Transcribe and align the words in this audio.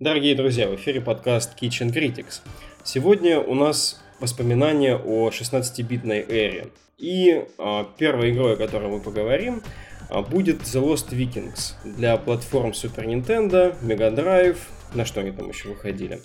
Дорогие 0.00 0.36
друзья, 0.36 0.68
в 0.68 0.76
эфире 0.76 1.00
подкаст 1.00 1.60
Kitchen 1.60 1.92
Critics. 1.92 2.42
Сегодня 2.84 3.40
у 3.40 3.56
нас 3.56 4.00
воспоминания 4.20 4.94
о 4.94 5.30
16-битной 5.30 6.20
эре. 6.20 6.68
И 6.98 7.44
а, 7.58 7.82
первой 7.98 8.30
игрой, 8.30 8.52
о 8.52 8.56
которой 8.56 8.88
мы 8.90 9.00
поговорим, 9.00 9.60
а, 10.08 10.22
будет 10.22 10.60
The 10.60 10.80
Lost 10.80 11.10
Vikings 11.10 11.72
для 11.82 12.16
платформ 12.16 12.70
Super 12.70 13.06
Nintendo, 13.06 13.74
Mega 13.82 14.14
Drive, 14.14 14.58
на 14.94 15.04
что 15.04 15.18
они 15.18 15.32
там 15.32 15.48
еще 15.48 15.70
выходили? 15.70 16.20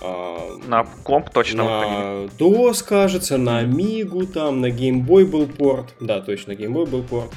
А, 0.00 0.58
на 0.68 0.84
комп 1.02 1.30
точно 1.30 1.64
На 1.64 1.78
выходили. 2.20 2.68
DOS, 2.70 2.84
кажется, 2.84 3.38
на 3.38 3.64
Amiga, 3.64 4.24
там, 4.26 4.60
на 4.60 4.66
Game 4.66 5.04
Boy 5.04 5.26
был 5.26 5.48
порт. 5.48 5.96
Да, 5.98 6.20
точно, 6.20 6.52
Game 6.52 6.74
Boy 6.74 6.86
был 6.88 7.02
порт. 7.02 7.32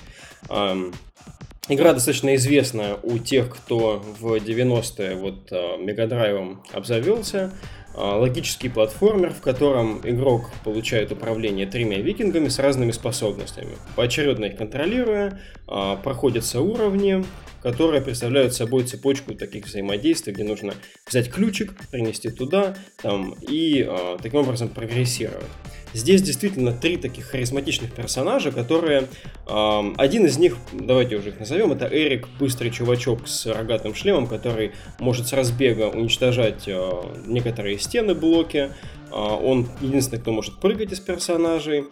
Игра 1.69 1.93
достаточно 1.93 2.35
известная 2.35 2.97
у 3.03 3.19
тех, 3.19 3.49
кто 3.49 4.03
в 4.19 4.33
90-е 4.35 5.15
вот 5.15 5.51
Мегадрайвом 5.79 6.63
обзавелся. 6.73 7.51
А, 7.95 8.17
логический 8.17 8.69
платформер, 8.69 9.33
в 9.33 9.41
котором 9.41 10.01
игрок 10.03 10.51
получает 10.63 11.11
управление 11.11 11.65
тремя 11.65 11.97
викингами 11.97 12.47
с 12.47 12.59
разными 12.59 12.91
способностями. 12.91 13.77
Поочередно 13.95 14.45
их 14.45 14.57
контролируя, 14.57 15.39
а, 15.67 15.95
проходятся 15.97 16.61
уровни, 16.61 17.25
которые 17.61 18.01
представляют 18.01 18.53
собой 18.53 18.83
цепочку 18.83 19.33
таких 19.33 19.65
взаимодействий, 19.65 20.33
где 20.33 20.43
нужно 20.43 20.73
взять 21.07 21.31
ключик, 21.31 21.73
принести 21.91 22.29
туда 22.29 22.75
там, 23.01 23.35
и 23.41 23.85
э, 23.87 24.17
таким 24.21 24.39
образом 24.39 24.69
прогрессировать. 24.69 25.45
Здесь 25.93 26.21
действительно 26.21 26.71
три 26.71 26.97
таких 26.97 27.25
харизматичных 27.25 27.91
персонажа, 27.91 28.51
которые... 28.51 29.07
Э, 29.47 29.93
один 29.97 30.25
из 30.25 30.37
них, 30.37 30.55
давайте 30.71 31.17
уже 31.17 31.29
их 31.29 31.39
назовем, 31.39 31.71
это 31.71 31.87
Эрик, 31.87 32.27
быстрый 32.39 32.69
чувачок 32.69 33.27
с 33.27 33.45
рогатым 33.47 33.95
шлемом, 33.95 34.27
который 34.27 34.73
может 34.99 35.27
с 35.27 35.33
разбега 35.33 35.89
уничтожать 35.89 36.67
э, 36.67 36.91
некоторые 37.25 37.79
стены, 37.79 38.13
блоки. 38.13 38.71
Э, 39.11 39.15
он 39.15 39.67
единственный, 39.81 40.19
кто 40.19 40.31
может 40.31 40.59
прыгать 40.59 40.91
из 40.91 40.99
персонажей. 40.99 41.85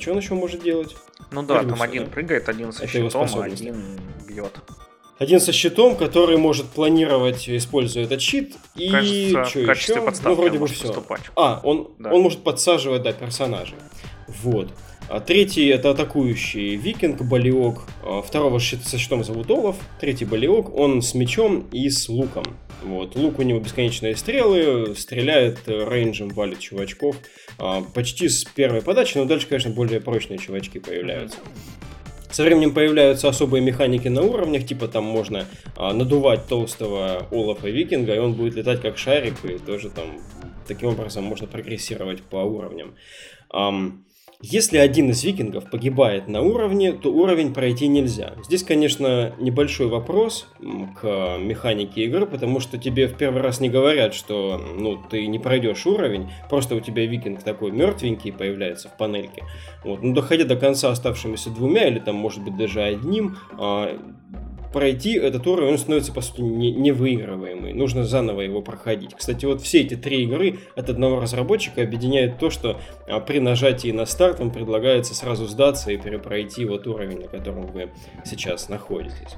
Что 0.00 0.12
он 0.12 0.18
еще 0.18 0.34
может 0.34 0.62
делать? 0.62 0.96
Ну 1.30 1.42
да, 1.42 1.56
Прыгнуть, 1.56 1.74
там 1.74 1.82
один 1.82 2.04
да? 2.04 2.10
прыгает, 2.10 2.48
один 2.48 2.72
со 2.72 2.86
щитом, 2.86 3.26
а 3.34 3.44
один 3.44 3.98
бьет. 4.26 4.52
Один 5.18 5.40
со 5.40 5.52
щитом, 5.52 5.96
который 5.96 6.36
может 6.36 6.66
планировать, 6.66 7.48
используя 7.48 8.04
этот 8.04 8.20
щит. 8.20 8.54
И 8.74 8.90
Кажется, 8.90 9.44
что 9.46 9.60
еще? 9.60 10.12
Ну, 10.24 10.34
вроде 10.34 10.58
бы 10.58 10.66
все. 10.66 10.88
Поступать. 10.88 11.22
А, 11.36 11.60
он, 11.64 11.90
да. 11.98 12.12
он 12.12 12.20
может 12.20 12.40
подсаживать, 12.40 13.02
да, 13.02 13.12
персонажей. 13.12 13.76
Вот. 14.28 14.68
А 15.08 15.20
третий 15.20 15.68
это 15.68 15.90
атакующий 15.90 16.76
викинг, 16.76 17.22
болиок. 17.22 17.84
А 18.02 18.20
второго 18.20 18.60
щит, 18.60 18.84
со 18.84 18.98
щитом 18.98 19.24
зовут 19.24 19.50
Олаф. 19.50 19.76
Третий 20.00 20.26
болиок, 20.26 20.74
он 20.76 21.00
с 21.00 21.14
мечом 21.14 21.66
и 21.72 21.88
с 21.88 22.08
луком. 22.10 22.44
Вот. 22.82 23.16
Лук 23.16 23.38
у 23.38 23.42
него 23.42 23.58
бесконечные 23.58 24.16
стрелы, 24.16 24.94
стреляет 24.96 25.60
рейнджем, 25.66 26.28
валит 26.28 26.58
чувачков. 26.58 27.16
А, 27.58 27.82
почти 27.94 28.28
с 28.28 28.44
первой 28.44 28.82
подачи, 28.82 29.16
но 29.16 29.24
дальше, 29.24 29.46
конечно, 29.46 29.70
более 29.70 30.00
прочные 30.00 30.38
чувачки 30.38 30.78
появляются. 30.78 31.38
Со 32.36 32.42
временем 32.42 32.74
появляются 32.74 33.30
особые 33.30 33.62
механики 33.62 34.08
на 34.08 34.20
уровнях, 34.20 34.66
типа 34.66 34.88
там 34.88 35.04
можно 35.04 35.46
а, 35.74 35.94
надувать 35.94 36.46
толстого 36.46 37.26
Олафа 37.30 37.70
Викинга, 37.70 38.14
и 38.14 38.18
он 38.18 38.34
будет 38.34 38.56
летать 38.56 38.82
как 38.82 38.98
шарик, 38.98 39.42
и 39.44 39.56
тоже 39.56 39.88
там 39.88 40.18
таким 40.68 40.90
образом 40.90 41.24
можно 41.24 41.46
прогрессировать 41.46 42.22
по 42.22 42.36
уровням. 42.36 42.94
Um, 43.50 44.02
если 44.42 44.76
один 44.78 45.10
из 45.10 45.24
викингов 45.24 45.70
погибает 45.70 46.28
на 46.28 46.42
уровне, 46.42 46.92
то 46.92 47.12
уровень 47.12 47.54
пройти 47.54 47.88
нельзя. 47.88 48.34
Здесь, 48.44 48.62
конечно, 48.62 49.34
небольшой 49.38 49.88
вопрос 49.88 50.48
к 51.00 51.38
механике 51.38 52.04
игры, 52.04 52.26
потому 52.26 52.60
что 52.60 52.76
тебе 52.78 53.08
в 53.08 53.16
первый 53.16 53.42
раз 53.42 53.60
не 53.60 53.68
говорят, 53.68 54.14
что 54.14 54.60
ну, 54.76 54.98
ты 55.10 55.26
не 55.26 55.38
пройдешь 55.38 55.86
уровень, 55.86 56.30
просто 56.50 56.74
у 56.76 56.80
тебя 56.80 57.06
викинг 57.06 57.42
такой 57.42 57.70
мертвенький 57.70 58.32
появляется 58.32 58.88
в 58.88 58.96
панельке. 58.96 59.44
Вот. 59.84 60.02
Но 60.02 60.14
доходя 60.14 60.44
до 60.44 60.56
конца 60.56 60.90
оставшимися 60.90 61.50
двумя, 61.50 61.88
или 61.88 61.98
там, 61.98 62.16
может 62.16 62.44
быть, 62.44 62.56
даже 62.56 62.82
одним, 62.82 63.38
а, 63.58 63.98
пройти 64.72 65.14
этот 65.14 65.46
уровень, 65.46 65.72
он 65.72 65.78
становится, 65.78 66.12
по 66.12 66.20
сути, 66.20 66.40
не, 66.40 66.72
невыигрываемый. 66.72 67.72
Нужно 67.72 68.04
заново 68.04 68.42
его 68.42 68.62
проходить. 68.62 69.14
Кстати, 69.14 69.44
вот 69.44 69.62
все 69.62 69.80
эти 69.80 69.96
три 69.96 70.24
игры 70.24 70.58
от 70.74 70.90
одного 70.90 71.20
разработчика 71.20 71.82
объединяет 71.82 72.38
то, 72.38 72.50
что 72.50 72.80
а, 73.06 73.20
при 73.20 73.38
нажатии 73.38 73.90
на 73.90 74.06
старт 74.06 74.40
вам 74.40 74.50
предлагается 74.50 75.14
сразу 75.14 75.46
сдаться 75.46 75.90
и 75.90 75.96
перепройти 75.96 76.64
вот 76.64 76.86
уровень, 76.86 77.20
на 77.20 77.28
котором 77.28 77.66
вы 77.66 77.90
сейчас 78.24 78.68
находитесь. 78.68 79.36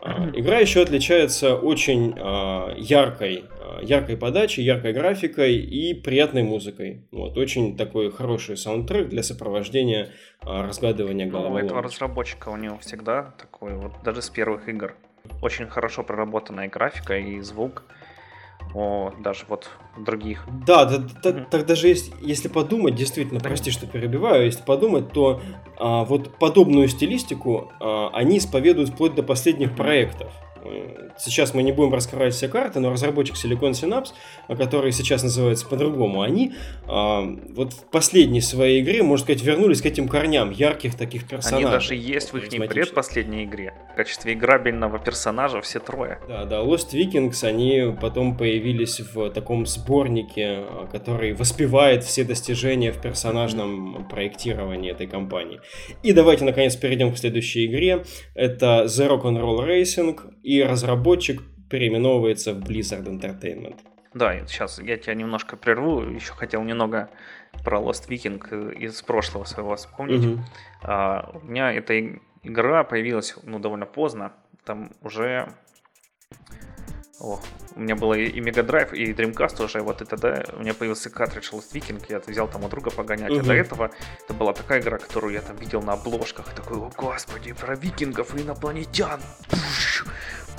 А, 0.00 0.30
игра 0.34 0.58
еще 0.58 0.82
отличается 0.82 1.56
очень 1.56 2.14
а, 2.18 2.72
яркой, 2.76 3.44
а, 3.60 3.80
яркой 3.82 4.16
подачей, 4.16 4.64
яркой 4.64 4.92
графикой 4.92 5.56
и 5.56 5.94
приятной 5.94 6.42
музыкой. 6.42 7.02
Вот, 7.10 7.36
очень 7.36 7.76
такой 7.76 8.10
хороший 8.10 8.56
саундтрек 8.56 9.08
для 9.08 9.22
сопровождения 9.22 10.10
разгадывания 10.42 11.26
головоломок. 11.26 11.60
Ну, 11.60 11.64
у 11.64 11.66
этого 11.66 11.82
разработчика 11.82 12.48
у 12.48 12.56
него 12.56 12.78
всегда 12.78 13.34
такой, 13.38 13.74
вот 13.74 13.92
даже 14.04 14.22
с 14.22 14.30
первых 14.30 14.68
игр, 14.68 14.94
очень 15.42 15.66
хорошо 15.66 16.04
проработанная 16.04 16.68
графика 16.68 17.18
и 17.18 17.40
звук 17.40 17.84
о 18.74 19.12
даже 19.18 19.44
вот 19.48 19.70
других. 19.96 20.46
Да, 20.66 20.84
да, 20.84 20.98
да 20.98 21.30
mm-hmm. 21.30 21.46
так 21.50 21.66
даже 21.66 21.88
есть, 21.88 22.12
если 22.20 22.48
подумать, 22.48 22.94
действительно, 22.94 23.40
прости, 23.40 23.70
что 23.70 23.86
перебиваю, 23.86 24.44
если 24.44 24.62
подумать, 24.62 25.12
то 25.12 25.40
а, 25.76 26.04
вот 26.04 26.38
подобную 26.38 26.88
стилистику 26.88 27.72
а, 27.80 28.10
они 28.12 28.38
исповедуют 28.38 28.90
вплоть 28.90 29.14
до 29.14 29.22
последних 29.22 29.74
проектов. 29.74 30.32
Сейчас 31.18 31.54
мы 31.54 31.62
не 31.62 31.72
будем 31.72 31.92
раскрывать 31.94 32.34
все 32.34 32.48
карты, 32.48 32.80
но 32.80 32.90
разработчик 32.90 33.36
Silicon 33.36 33.72
Synapse, 33.72 34.12
который 34.56 34.92
сейчас 34.92 35.22
называется 35.22 35.66
по-другому, 35.66 36.22
они 36.22 36.54
а, 36.86 37.22
вот 37.54 37.72
в 37.72 37.90
последней 37.90 38.40
своей 38.40 38.82
игре, 38.82 39.02
можно 39.02 39.24
сказать, 39.24 39.42
вернулись 39.42 39.82
к 39.82 39.86
этим 39.86 40.08
корням 40.08 40.50
ярких 40.50 40.94
таких 40.96 41.28
персонажей. 41.28 41.66
Они 41.66 41.72
даже 41.72 41.94
есть 41.94 42.32
в 42.32 42.36
их 42.36 42.48
предпоследней 42.68 43.44
игре. 43.44 43.74
В 43.92 43.96
качестве 43.96 44.34
играбельного 44.34 44.98
персонажа 44.98 45.60
все 45.60 45.80
трое. 45.80 46.20
Да, 46.28 46.44
да, 46.44 46.60
Lost 46.60 46.92
Vikings, 46.92 47.44
они 47.44 47.96
потом 48.00 48.36
появились 48.36 49.00
в 49.00 49.30
таком 49.30 49.66
сборнике, 49.66 50.64
который 50.92 51.32
воспевает 51.34 52.04
все 52.04 52.24
достижения 52.24 52.92
в 52.92 53.00
персонажном 53.00 54.06
проектировании 54.08 54.92
этой 54.92 55.06
компании. 55.06 55.60
И 56.02 56.12
давайте, 56.12 56.44
наконец, 56.44 56.76
перейдем 56.76 57.12
к 57.12 57.18
следующей 57.18 57.66
игре. 57.66 58.04
Это 58.34 58.84
The 58.86 59.08
Rock'n'Roll 59.08 59.66
Racing 59.66 60.18
и 60.42 60.62
разработчик 60.62 61.07
переименовывается 61.70 62.54
в 62.54 62.58
Blizzard 62.58 63.04
Entertainment. 63.04 63.78
Да, 64.14 64.46
сейчас 64.46 64.78
я 64.78 64.96
тебя 64.96 65.14
немножко 65.14 65.56
прерву. 65.56 66.02
Еще 66.02 66.32
хотел 66.32 66.62
немного 66.62 67.10
про 67.64 67.78
Lost 67.78 68.08
Viking 68.08 68.74
из 68.74 69.02
прошлого 69.02 69.44
своего 69.44 69.76
вспомнить. 69.76 70.24
Угу. 70.24 70.44
А, 70.82 71.30
у 71.34 71.46
меня 71.46 71.72
эта 71.72 72.00
игра 72.42 72.84
появилась 72.84 73.34
ну, 73.42 73.58
довольно 73.58 73.86
поздно. 73.86 74.32
Там 74.64 74.92
уже 75.02 75.48
о, 77.20 77.40
у 77.74 77.80
меня 77.80 77.96
было 77.96 78.14
и 78.14 78.40
Mega 78.40 78.64
Drive, 78.64 78.94
и 78.94 79.12
Dreamcast 79.12 79.64
уже, 79.64 79.80
вот 79.80 80.00
это, 80.02 80.16
да, 80.16 80.44
у 80.52 80.60
меня 80.60 80.72
появился 80.72 81.10
картридж 81.10 81.50
Lost 81.50 81.72
Viking, 81.72 82.04
я 82.08 82.20
взял 82.20 82.46
там 82.46 82.62
у 82.62 82.68
друга 82.68 82.90
погонять, 82.90 83.32
угу. 83.32 83.40
а 83.40 83.42
до 83.42 83.54
этого 83.54 83.90
это 84.22 84.34
была 84.34 84.52
такая 84.52 84.80
игра, 84.80 84.98
которую 84.98 85.32
я 85.32 85.40
там 85.40 85.56
видел 85.56 85.82
на 85.82 85.94
обложках, 85.94 86.54
такой, 86.54 86.78
о 86.78 86.90
господи, 86.96 87.52
про 87.52 87.74
викингов 87.74 88.36
и 88.36 88.42
инопланетян, 88.42 89.20
Пуш! 89.50 90.04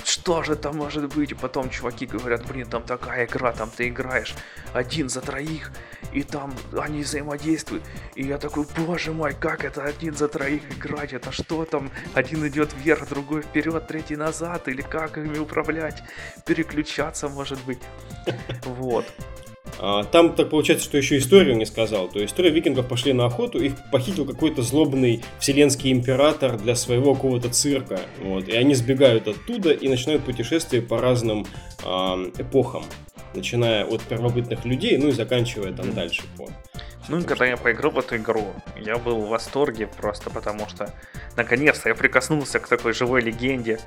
Что 0.04 0.44
же 0.44 0.56
там 0.56 0.78
может 0.78 1.14
быть? 1.14 1.32
И 1.32 1.36
потом 1.36 1.70
чуваки 1.70 2.06
говорят, 2.06 2.46
блин, 2.48 2.68
там 2.68 2.84
такая 2.84 3.26
игра, 3.26 3.52
там 3.52 3.70
ты 3.70 3.90
играешь 3.90 4.36
один 4.74 5.10
за 5.10 5.22
троих, 5.22 5.72
и 6.14 6.24
там 6.24 6.54
они 6.78 7.04
взаимодействуют. 7.04 7.84
И 8.16 8.24
я 8.24 8.38
такой, 8.38 8.66
боже 8.78 9.12
мой, 9.12 9.34
как 9.34 9.64
это 9.64 9.84
один 9.84 10.16
за 10.16 10.28
троих 10.28 10.62
играть? 10.72 11.14
Это 11.14 11.32
что 11.32 11.66
там? 11.66 11.92
Один 12.14 12.48
идет 12.48 12.74
вверх, 12.74 13.08
другой 13.08 13.42
вперед, 13.42 13.88
третий 13.88 14.16
назад, 14.16 14.68
или 14.68 14.82
как 14.82 15.18
ими 15.18 15.38
управлять? 15.38 16.04
Переключаться, 16.46 17.30
может 17.30 17.60
быть. 17.66 17.80
Вот. 18.66 19.06
А, 19.78 20.04
там 20.04 20.36
так 20.36 20.50
получается, 20.50 20.86
что 20.86 20.98
еще 20.98 21.18
историю 21.18 21.56
не 21.56 21.66
сказал. 21.66 22.08
То 22.08 22.20
есть 22.20 22.36
трое 22.36 22.52
викингов 22.52 22.88
пошли 22.88 23.14
на 23.14 23.26
охоту, 23.26 23.60
их 23.60 23.74
похитил 23.92 24.26
какой-то 24.26 24.62
злобный 24.62 25.24
вселенский 25.40 25.92
император 25.92 26.58
для 26.58 26.76
своего 26.76 27.14
какого-то 27.14 27.50
цирка. 27.50 28.00
Вот, 28.22 28.48
и 28.48 28.56
они 28.56 28.76
сбегают 28.76 29.28
оттуда 29.28 29.72
и 29.72 29.88
начинают 29.88 30.24
путешествие 30.24 30.82
по 30.82 31.00
разным 31.00 31.46
э, 31.84 31.88
эпохам. 32.40 32.84
Начиная 33.36 33.86
от 33.86 34.02
первобытных 34.02 34.66
людей, 34.66 34.98
ну 34.98 35.10
и 35.10 35.12
заканчивая 35.12 35.72
там 35.72 35.94
дальше 35.94 36.24
по 36.36 36.50
ну 37.10 37.18
и 37.18 37.24
когда 37.24 37.46
я 37.46 37.58
поиграл 37.58 37.92
в 37.92 37.98
эту 37.98 38.18
игру, 38.18 38.54
я 38.78 38.98
был 38.98 39.22
в 39.22 39.30
восторге 39.30 39.88
просто 39.88 40.30
потому 40.30 40.70
что 40.70 40.94
наконец-то 41.36 41.90
я 41.90 41.96
прикоснулся 41.96 42.60
к 42.60 42.68
такой 42.68 42.94
живой 42.94 43.22
легенде. 43.22 43.80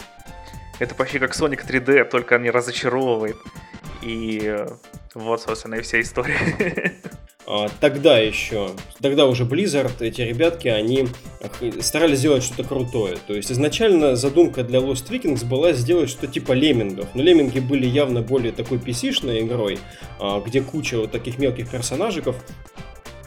Это 0.81 0.97
почти 0.97 1.21
как 1.21 1.31
Sonic 1.33 1.65
3D, 1.65 2.05
только 2.07 2.37
не 2.39 2.51
разочаровывает. 2.51 3.37
И 4.03 4.67
вот, 5.15 5.43
собственно, 5.43 5.77
и 5.77 5.83
вся 5.83 6.01
история. 6.01 6.95
а, 7.47 7.69
тогда 7.81 8.19
еще, 8.19 8.71
тогда 9.01 9.27
уже 9.27 9.45
Blizzard, 9.45 9.93
эти 10.01 10.23
ребятки, 10.23 10.69
они 10.69 11.09
старались 11.81 12.19
сделать 12.19 12.43
что-то 12.43 12.65
крутое. 12.65 13.17
То 13.27 13.35
есть 13.35 13.53
изначально 13.53 14.17
задумка 14.17 14.65
для 14.65 14.81
Lost 14.81 15.11
Vikings 15.11 15.45
была 15.45 15.73
сделать 15.73 16.11
что-то 16.11 16.33
типа 16.33 16.53
леммингов. 16.53 17.15
Но 17.15 17.23
лемминги 17.23 17.61
были 17.61 17.87
явно 17.87 18.23
более 18.23 18.53
такой 18.53 18.79
PC-шной 18.79 19.43
игрой, 19.43 19.79
а, 20.19 20.41
где 20.41 20.63
куча 20.63 20.99
вот 20.99 21.13
таких 21.13 21.39
мелких 21.39 21.71
персонажиков, 21.71 22.37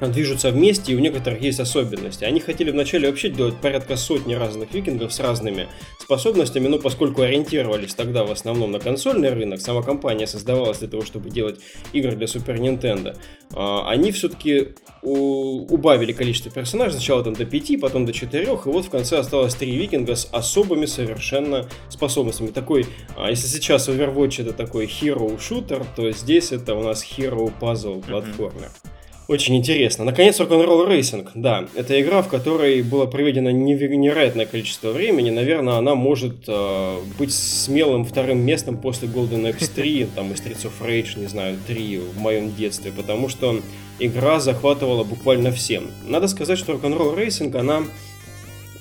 движутся 0.01 0.51
вместе, 0.51 0.91
и 0.91 0.95
у 0.95 0.99
некоторых 0.99 1.41
есть 1.41 1.59
особенности. 1.59 2.23
Они 2.25 2.39
хотели 2.39 2.71
вначале 2.71 3.09
вообще 3.09 3.29
делать 3.29 3.55
порядка 3.61 3.95
сотни 3.95 4.33
разных 4.33 4.73
викингов 4.73 5.13
с 5.13 5.19
разными 5.19 5.67
способностями, 5.99 6.67
но 6.67 6.79
поскольку 6.79 7.21
ориентировались 7.21 7.93
тогда 7.93 8.23
в 8.23 8.31
основном 8.31 8.71
на 8.71 8.79
консольный 8.79 9.29
рынок, 9.29 9.61
сама 9.61 9.81
компания 9.81 10.27
создавалась 10.27 10.79
для 10.79 10.87
того, 10.87 11.03
чтобы 11.03 11.29
делать 11.29 11.59
игры 11.93 12.15
для 12.15 12.27
Super 12.27 12.57
Nintendo, 12.57 13.17
а, 13.53 13.89
они 13.89 14.11
все-таки 14.11 14.75
убавили 15.01 16.13
количество 16.13 16.51
персонажей, 16.51 16.93
сначала 16.93 17.23
там 17.23 17.33
до 17.33 17.45
5, 17.45 17.79
потом 17.79 18.05
до 18.05 18.13
4, 18.13 18.43
и 18.43 18.47
вот 18.47 18.85
в 18.85 18.89
конце 18.89 19.19
осталось 19.19 19.53
3 19.53 19.75
викинга 19.75 20.15
с 20.15 20.27
особыми 20.31 20.87
совершенно 20.87 21.67
способностями. 21.89 22.47
Такой, 22.47 22.87
а, 23.15 23.29
если 23.29 23.47
сейчас 23.47 23.87
Overwatch 23.87 24.41
это 24.41 24.53
такой 24.53 24.85
hero 24.85 25.37
shooter, 25.37 25.85
то 25.95 26.11
здесь 26.11 26.51
это 26.51 26.75
у 26.75 26.83
нас 26.83 27.03
hero 27.03 27.51
puzzle 27.59 28.03
платформер. 28.05 28.69
Mm-hmm. 28.69 28.94
Очень 29.27 29.55
интересно. 29.57 30.05
Наконец, 30.05 30.39
Rock'n'Roll 30.39 30.87
Racing. 30.87 31.27
Да, 31.33 31.65
это 31.75 31.99
игра, 31.99 32.21
в 32.21 32.27
которой 32.27 32.83
было 32.83 33.07
проведено 33.07 33.49
невероятное 33.49 34.45
количество 34.45 34.91
времени. 34.91 35.31
Наверное, 35.31 35.75
она 35.75 35.95
может 35.95 36.43
э, 36.47 36.97
быть 37.17 37.33
смелым 37.33 38.05
вторым 38.05 38.39
местом 38.39 38.77
после 38.77 39.07
Golden 39.07 39.51
Axe 39.51 39.71
3, 39.73 40.07
там, 40.15 40.31
и 40.31 40.35
Streets 40.35 40.69
of 40.69 40.73
Rage, 40.87 41.19
не 41.19 41.25
знаю, 41.25 41.57
3 41.65 41.97
в 42.15 42.19
моем 42.19 42.53
детстве, 42.53 42.91
потому 42.91 43.27
что 43.27 43.59
игра 43.97 44.39
захватывала 44.39 45.03
буквально 45.03 45.51
всем. 45.51 45.87
Надо 46.03 46.27
сказать, 46.27 46.59
что 46.59 46.73
Rock'n'Roll 46.73 47.17
Racing, 47.17 47.57
она 47.57 47.83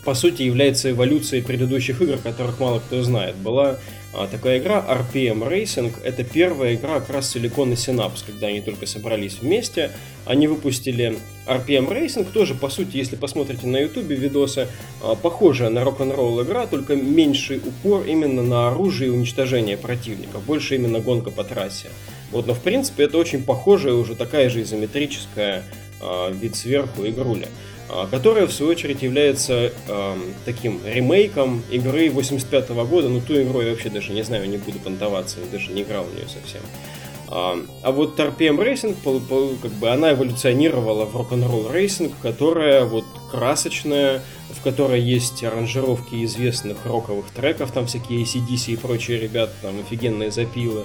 по 0.05 0.15
сути 0.15 0.43
является 0.43 0.91
эволюцией 0.91 1.43
предыдущих 1.43 2.01
игр, 2.01 2.19
которых 2.19 2.61
мало 2.61 2.81
кто 2.81 3.03
знает. 3.03 3.37
Была 3.37 3.79
а, 4.13 4.29
такая 4.29 4.59
игра 4.59 4.85
RPM 4.87 5.49
Racing. 5.49 5.93
Это 6.05 6.23
первая 6.23 6.75
игра 6.75 7.01
как 7.01 7.11
раз 7.11 7.35
Silicon 7.35 7.73
и 7.73 7.75
Synapse, 7.75 8.25
когда 8.25 8.47
они 8.47 8.61
только 8.61 8.87
собрались 8.87 9.41
вместе. 9.41 9.91
Они 10.25 10.47
выпустили 10.47 11.19
RPM 11.47 11.89
Racing, 11.89 12.31
тоже, 12.33 12.55
по 12.55 12.69
сути, 12.69 12.97
если 12.97 13.17
посмотрите 13.17 13.67
на 13.67 13.79
YouTube 13.79 14.05
видосы, 14.05 14.69
а, 15.03 15.17
похожая 15.17 15.71
на 15.71 15.83
рок-н-ролл 15.83 16.43
игра, 16.43 16.67
только 16.67 16.95
меньший 16.95 17.59
упор 17.59 18.07
именно 18.07 18.43
на 18.43 18.69
оружие 18.69 19.09
и 19.09 19.13
уничтожение 19.13 19.77
противника, 19.77 20.39
больше 20.39 20.77
именно 20.77 21.01
гонка 21.01 21.31
по 21.31 21.43
трассе. 21.43 21.89
Вот, 22.31 22.47
но 22.47 22.55
в 22.55 22.61
принципе 22.61 23.05
это 23.05 23.19
очень 23.19 23.43
похожая, 23.43 23.95
уже 23.95 24.15
такая 24.15 24.49
же 24.49 24.63
изометрическая 24.63 25.65
э, 26.01 26.33
вид 26.33 26.57
сверху 26.57 27.07
игруля. 27.07 27.49
А, 27.89 28.07
которая 28.07 28.47
в 28.47 28.53
свою 28.53 28.73
очередь 28.73 29.03
является 29.03 29.73
э, 29.89 30.17
таким 30.45 30.81
ремейком 30.85 31.63
игры 31.71 32.09
85 32.11 32.71
-го 32.71 32.87
года. 32.87 33.09
Ну, 33.09 33.21
ту 33.21 33.41
игру 33.43 33.61
я 33.61 33.71
вообще 33.71 33.91
даже 33.91 34.13
не 34.13 34.23
знаю, 34.23 34.49
не 34.49 34.57
буду 34.57 34.79
понтоваться, 34.79 35.39
даже 35.53 35.71
не 35.73 35.83
играл 35.83 36.05
в 36.05 36.15
нее 36.15 36.27
совсем. 36.29 36.63
А, 37.29 37.59
а 37.83 37.93
вот 37.93 38.19
RPM 38.19 38.59
Racing, 38.59 39.59
как 39.61 39.71
бы 39.73 39.91
она 39.91 40.13
эволюционировала 40.13 41.05
в 41.05 41.17
Rock 41.17 41.38
'n 41.38 41.49
Roll 41.49 41.71
Racing, 41.73 42.13
которая 42.23 42.85
вот 42.85 43.05
красочная, 43.31 44.23
в 44.51 44.63
которой 44.63 45.01
есть 45.01 45.43
аранжировки 45.43 46.25
известных 46.25 46.87
роковых 46.87 47.27
треков, 47.31 47.73
там 47.73 47.87
всякие 47.87 48.23
AC/DC 48.23 48.73
и 48.73 48.77
прочие 48.77 49.19
ребята, 49.19 49.53
там 49.63 49.81
офигенные 49.81 50.31
запилы 50.31 50.85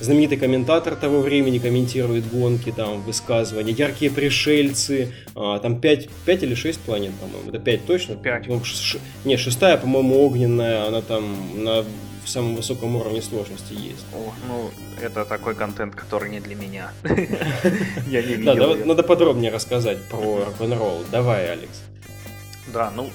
знаменитый 0.00 0.38
комментатор 0.38 0.94
того 0.96 1.20
времени 1.20 1.58
комментирует 1.58 2.30
гонки, 2.30 2.72
там, 2.72 3.02
высказывания, 3.02 3.72
яркие 3.72 4.10
пришельцы, 4.10 5.12
а, 5.34 5.58
там 5.58 5.80
5, 5.80 6.08
5 6.26 6.42
или 6.42 6.54
6 6.54 6.80
планет, 6.80 7.12
по-моему, 7.14 7.50
это 7.50 7.58
5 7.58 7.86
точно? 7.86 8.16
5. 8.16 8.46
Ну, 8.48 8.64
ш, 8.64 8.98
не, 9.24 9.36
шестая, 9.36 9.76
по-моему, 9.76 10.24
огненная, 10.24 10.86
она 10.86 11.00
там 11.00 11.64
на 11.64 11.84
в 12.24 12.28
самом 12.28 12.56
высоком 12.56 12.96
уровне 12.96 13.20
сложности 13.20 13.74
есть. 13.74 14.04
О, 14.14 14.32
ну, 14.48 14.70
это 15.00 15.24
такой 15.24 15.54
контент, 15.54 15.94
который 15.94 16.30
не 16.30 16.40
для 16.40 16.54
меня. 16.54 16.92
Я 18.06 18.22
не 18.22 18.34
видел. 18.36 18.76
Да, 18.76 18.86
надо 18.86 19.02
подробнее 19.02 19.50
рассказать 19.50 20.02
про 20.04 20.46
рок-н-ролл. 20.46 21.04
Давай, 21.12 21.52
Алекс. 21.52 21.82
Да, 22.72 22.90
ну, 22.96 23.10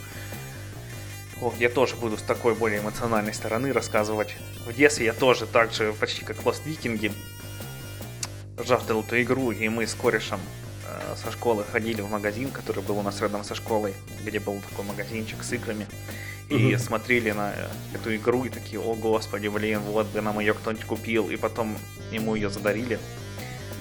о, 1.42 1.54
я 1.60 1.70
тоже 1.70 1.96
буду 1.96 2.18
с 2.18 2.22
такой 2.22 2.54
более 2.54 2.80
эмоциональной 2.80 3.34
стороны 3.34 3.72
рассказывать. 3.72 4.36
В 4.66 4.74
детстве 4.74 5.06
я 5.06 5.14
тоже 5.14 5.46
так 5.46 5.72
же, 5.72 5.94
почти 5.94 6.26
как 6.26 6.38
Lost 6.38 6.62
Викинги, 6.66 7.12
жаждал 8.58 9.02
эту 9.02 9.22
игру, 9.22 9.52
и 9.52 9.70
мы 9.70 9.88
с 9.88 9.94
корешем 9.94 10.40
э, 10.86 11.16
со 11.16 11.32
школы 11.32 11.64
ходили 11.64 12.02
в 12.02 12.10
магазин, 12.10 12.52
который 12.52 12.84
был 12.84 12.98
у 13.00 13.02
нас 13.02 13.22
рядом 13.22 13.44
со 13.44 13.56
школой, 13.56 13.94
где 14.24 14.40
был 14.40 14.60
такой 14.70 14.86
магазинчик 14.86 15.44
с 15.44 15.54
играми, 15.54 15.88
и 16.50 16.56
mm-hmm. 16.56 16.80
смотрели 16.80 17.32
на 17.32 17.54
эту 17.94 18.16
игру 18.16 18.44
и 18.46 18.50
такие, 18.50 18.82
о 18.82 18.96
господи, 18.96 19.48
блин, 19.48 19.80
вот 19.80 20.08
бы 20.08 20.22
нам 20.22 20.40
ее 20.40 20.54
кто-нибудь 20.54 20.86
купил, 20.86 21.30
и 21.30 21.38
потом 21.38 21.78
ему 22.12 22.36
ее 22.36 22.50
задарили. 22.50 23.00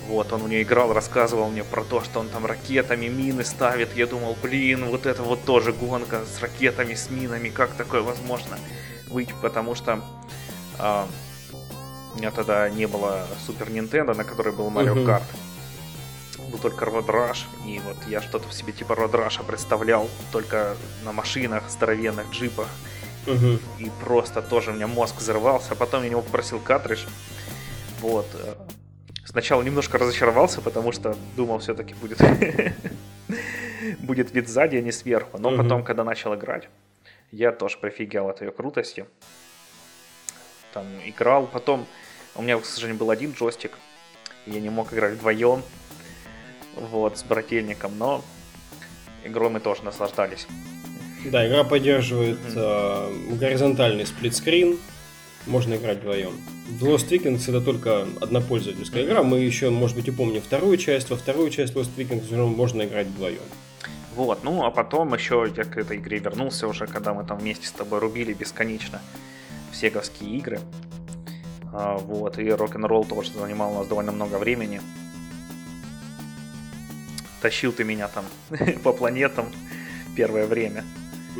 Вот, 0.08 0.32
он 0.32 0.42
у 0.42 0.48
нее 0.48 0.62
играл, 0.62 0.94
рассказывал 0.94 1.50
мне 1.50 1.62
про 1.62 1.84
то, 1.84 2.02
что 2.02 2.20
он 2.20 2.30
там 2.30 2.46
ракетами 2.46 3.08
мины 3.08 3.44
ставит. 3.44 3.94
Я 3.94 4.06
думал, 4.06 4.36
блин, 4.42 4.86
вот 4.86 5.04
это 5.04 5.22
вот 5.22 5.44
тоже 5.44 5.74
гонка 5.74 6.22
с 6.24 6.40
ракетами, 6.40 6.94
с 6.94 7.10
минами, 7.10 7.50
как 7.50 7.74
такое 7.74 8.00
возможно 8.00 8.58
быть, 9.10 9.34
потому 9.42 9.74
что 9.74 10.02
а, 10.78 11.06
у 12.14 12.18
меня 12.18 12.30
тогда 12.30 12.70
не 12.70 12.86
было 12.86 13.26
Супер 13.46 13.70
Нинтендо, 13.70 14.14
на 14.14 14.24
которой 14.24 14.54
был 14.54 14.70
Марио 14.70 14.94
uh-huh. 14.94 15.04
Карт. 15.04 15.24
Был 16.50 16.58
только 16.58 16.86
Rush, 16.86 17.44
и 17.66 17.78
вот 17.80 17.96
я 18.08 18.22
что-то 18.22 18.48
в 18.48 18.54
себе 18.54 18.72
типа 18.72 18.94
Rush 18.94 19.44
представлял, 19.44 20.08
только 20.32 20.74
на 21.04 21.12
машинах, 21.12 21.64
здоровенных 21.68 22.30
джипах. 22.30 22.68
Uh-huh. 23.26 23.60
И 23.78 23.90
просто 24.02 24.40
тоже 24.40 24.70
у 24.70 24.74
меня 24.74 24.86
мозг 24.86 25.16
взорвался, 25.18 25.72
а 25.72 25.74
потом 25.74 26.02
я 26.02 26.08
него 26.08 26.22
попросил 26.22 26.60
картридж. 26.60 27.04
Вот, 28.00 28.26
э, 28.32 28.54
Сначала 29.38 29.62
немножко 29.62 29.98
разочаровался, 29.98 30.60
потому 30.60 30.90
что 30.90 31.16
думал, 31.36 31.60
все-таки 31.60 31.94
будет, 31.94 32.18
будет 34.00 34.34
вид 34.34 34.48
сзади, 34.48 34.74
а 34.74 34.80
не 34.80 34.90
сверху. 34.90 35.38
Но 35.38 35.56
потом, 35.56 35.84
когда 35.84 36.02
начал 36.02 36.34
играть, 36.34 36.68
я 37.30 37.52
тоже 37.52 37.78
прифигел 37.78 38.28
от 38.28 38.40
ее 38.40 38.50
крутости. 38.50 39.06
Там 40.74 40.86
играл, 41.06 41.46
потом 41.46 41.86
у 42.34 42.42
меня, 42.42 42.58
к 42.58 42.64
сожалению, 42.64 42.98
был 42.98 43.10
один 43.10 43.30
джойстик, 43.30 43.78
я 44.46 44.58
не 44.58 44.70
мог 44.70 44.92
играть 44.92 45.12
вдвоем, 45.12 45.62
вот, 46.74 47.16
с 47.16 47.22
брательником, 47.22 47.96
но 47.96 48.24
игрой 49.22 49.50
мы 49.50 49.60
тоже 49.60 49.84
наслаждались. 49.84 50.48
Да, 51.26 51.46
игра 51.46 51.62
поддерживает 51.62 52.40
mm-hmm. 52.40 53.30
э, 53.30 53.36
горизонтальный 53.36 54.04
сплитскрин, 54.04 54.80
можно 55.48 55.74
играть 55.74 55.98
вдвоем. 55.98 56.32
В 56.68 56.84
Lost 56.84 57.08
Vikings 57.08 57.48
это 57.48 57.60
только 57.60 58.06
одна 58.20 58.40
пользовательская 58.40 59.04
игра. 59.04 59.22
Мы 59.22 59.40
еще, 59.40 59.70
может 59.70 59.96
быть, 59.96 60.08
и 60.08 60.10
помним 60.10 60.42
вторую 60.42 60.76
часть. 60.76 61.10
Во 61.10 61.16
вторую 61.16 61.50
часть 61.50 61.74
Lost 61.74 61.90
Vikings 61.96 62.34
можно 62.46 62.82
играть 62.82 63.06
вдвоем. 63.06 63.40
Вот, 64.14 64.42
ну 64.42 64.64
а 64.64 64.70
потом 64.70 65.14
еще 65.14 65.50
я 65.56 65.64
к 65.64 65.76
этой 65.76 65.96
игре 65.96 66.18
вернулся 66.18 66.66
уже, 66.66 66.86
когда 66.86 67.14
мы 67.14 67.24
там 67.24 67.38
вместе 67.38 67.68
с 67.68 67.72
тобой 67.72 68.00
рубили 68.00 68.32
бесконечно 68.32 69.00
всеговские 69.70 70.36
игры. 70.38 70.60
А, 71.72 71.98
вот, 71.98 72.38
и 72.38 72.50
рок-н-ролл 72.50 73.04
тоже 73.04 73.30
занимал 73.32 73.72
у 73.72 73.78
нас 73.78 73.86
довольно 73.86 74.12
много 74.12 74.36
времени. 74.36 74.80
Тащил 77.40 77.72
ты 77.72 77.84
меня 77.84 78.08
там 78.08 78.24
по 78.82 78.92
планетам 78.92 79.46
первое 80.16 80.46
время. 80.46 80.84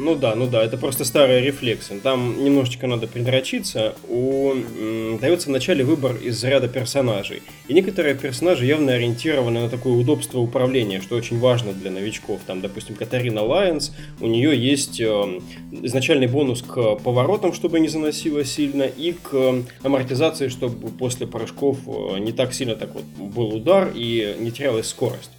Ну 0.01 0.15
да, 0.15 0.37
ну 0.37 0.47
да, 0.47 0.63
это 0.63 0.79
просто 0.79 1.05
старые 1.05 1.41
рефлексы. 1.41 1.99
Там 1.99 2.45
немножечко 2.45 2.87
надо 2.87 3.09
придрочиться. 3.09 3.97
У, 4.09 4.53
м, 4.53 5.19
дается 5.19 5.49
вначале 5.49 5.83
выбор 5.85 6.15
из 6.15 6.43
ряда 6.45 6.69
персонажей. 6.69 7.43
И 7.67 7.75
некоторые 7.75 8.15
персонажи 8.15 8.65
явно 8.65 8.93
ориентированы 8.93 9.59
на 9.59 9.69
такое 9.69 9.95
удобство 9.95 10.39
управления, 10.39 11.01
что 11.01 11.17
очень 11.17 11.41
важно 11.41 11.73
для 11.73 11.91
новичков. 11.91 12.41
Там, 12.47 12.61
допустим, 12.61 12.95
Катарина 12.95 13.43
Лайонс, 13.43 13.93
у 14.21 14.29
нее 14.29 14.57
есть 14.57 15.01
э, 15.01 15.41
изначальный 15.83 16.29
бонус 16.29 16.63
к 16.63 16.95
поворотам, 17.03 17.53
чтобы 17.53 17.81
не 17.81 17.89
заносило 17.89 18.45
сильно, 18.45 18.85
и 18.85 19.15
к 19.21 19.65
амортизации, 19.83 20.47
чтобы 20.47 20.91
после 20.91 21.27
прыжков 21.27 21.77
э, 21.89 22.21
не 22.21 22.31
так 22.31 22.55
сильно 22.55 22.77
так 22.77 22.95
вот 22.95 23.03
был 23.19 23.53
удар 23.53 23.91
и 23.93 24.37
не 24.39 24.53
терялась 24.53 24.87
скорость. 24.87 25.33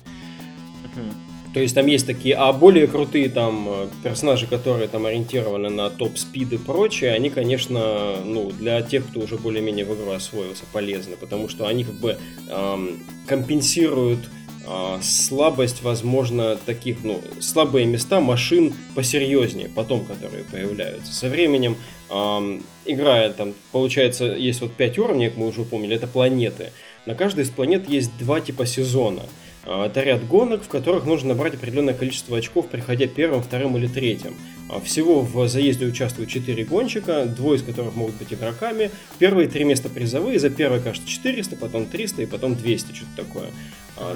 То 1.54 1.60
есть 1.60 1.74
там 1.74 1.88
есть 1.88 2.06
такие, 2.06 2.36
а 2.36 2.54
более 2.54 2.86
крутые 2.86 3.28
там 3.28 3.68
э, 3.70 3.88
персонажи, 4.04 4.46
которые 4.46 4.88
там 4.88 5.08
ориентированы 5.08 5.70
на 5.70 5.90
топ-спид 5.90 6.54
и 6.54 6.58
прочее, 6.58 7.14
они, 7.14 7.32
конечно, 7.32 8.18
ну, 8.24 8.52
для 8.52 8.82
тех, 8.84 9.08
кто 9.08 9.22
уже 9.22 9.38
более-менее 9.38 9.86
в 9.86 9.96
игру 9.96 10.12
освоился, 10.12 10.64
полезны, 10.72 11.16
потому 11.16 11.50
что 11.50 11.66
они 11.66 11.84
как 11.84 11.96
бы 11.96 12.18
эм, 12.50 13.00
компенсируют 13.26 14.20
э, 14.68 14.98
слабость, 15.02 15.82
возможно, 15.82 16.56
таких, 16.56 16.98
ну, 17.04 17.20
слабые 17.40 17.88
места 17.88 18.20
машин 18.20 18.76
посерьезнее, 18.94 19.70
потом, 19.74 20.06
которые 20.06 20.44
появляются. 20.44 21.12
Со 21.12 21.30
временем, 21.30 21.78
эм, 22.12 22.62
играя 22.86 23.34
там, 23.34 23.56
получается, 23.72 24.26
есть 24.26 24.62
вот 24.62 24.74
5 24.74 25.00
уровней, 25.00 25.30
как 25.30 25.38
мы 25.38 25.48
уже 25.48 25.64
помнили, 25.64 25.96
это 25.96 26.06
планеты. 26.06 26.74
На 27.08 27.16
каждой 27.16 27.44
из 27.44 27.50
планет 27.50 27.90
есть 27.90 28.16
два 28.20 28.40
типа 28.40 28.68
сезона– 28.68 29.24
А, 29.32 29.49
это 29.70 30.02
ряд 30.02 30.28
гонок, 30.28 30.64
в 30.64 30.68
которых 30.68 31.06
нужно 31.06 31.30
набрать 31.30 31.54
определенное 31.54 31.94
количество 31.94 32.38
очков, 32.38 32.68
приходя 32.70 33.08
первым, 33.08 33.44
вторым 33.44 33.78
или 33.78 33.88
третьим. 33.88 34.36
А, 34.70 34.80
всего 34.80 35.22
в 35.22 35.48
заезде 35.48 35.86
участвуют 35.86 36.30
4 36.30 36.64
гонщика, 36.66 37.26
двое 37.26 37.60
из 37.60 37.64
которых 37.64 37.96
могут 37.96 38.16
быть 38.16 38.34
игроками. 38.34 38.92
Первые 39.20 39.48
три 39.48 39.64
места 39.64 39.90
призовые, 39.90 40.40
за 40.40 40.50
первое, 40.50 40.80
кажется, 40.80 41.08
400, 41.08 41.56
потом 41.56 41.86
300 41.86 42.24
и 42.24 42.26
потом 42.26 42.56
200, 42.56 42.94
что-то 42.94 43.12
такое. 43.16 43.48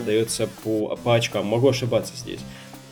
Дается 0.05 0.48
по, 0.63 0.95
по 1.03 1.15
очкам, 1.15 1.45
могу 1.45 1.69
ошибаться 1.69 2.13
здесь. 2.15 2.39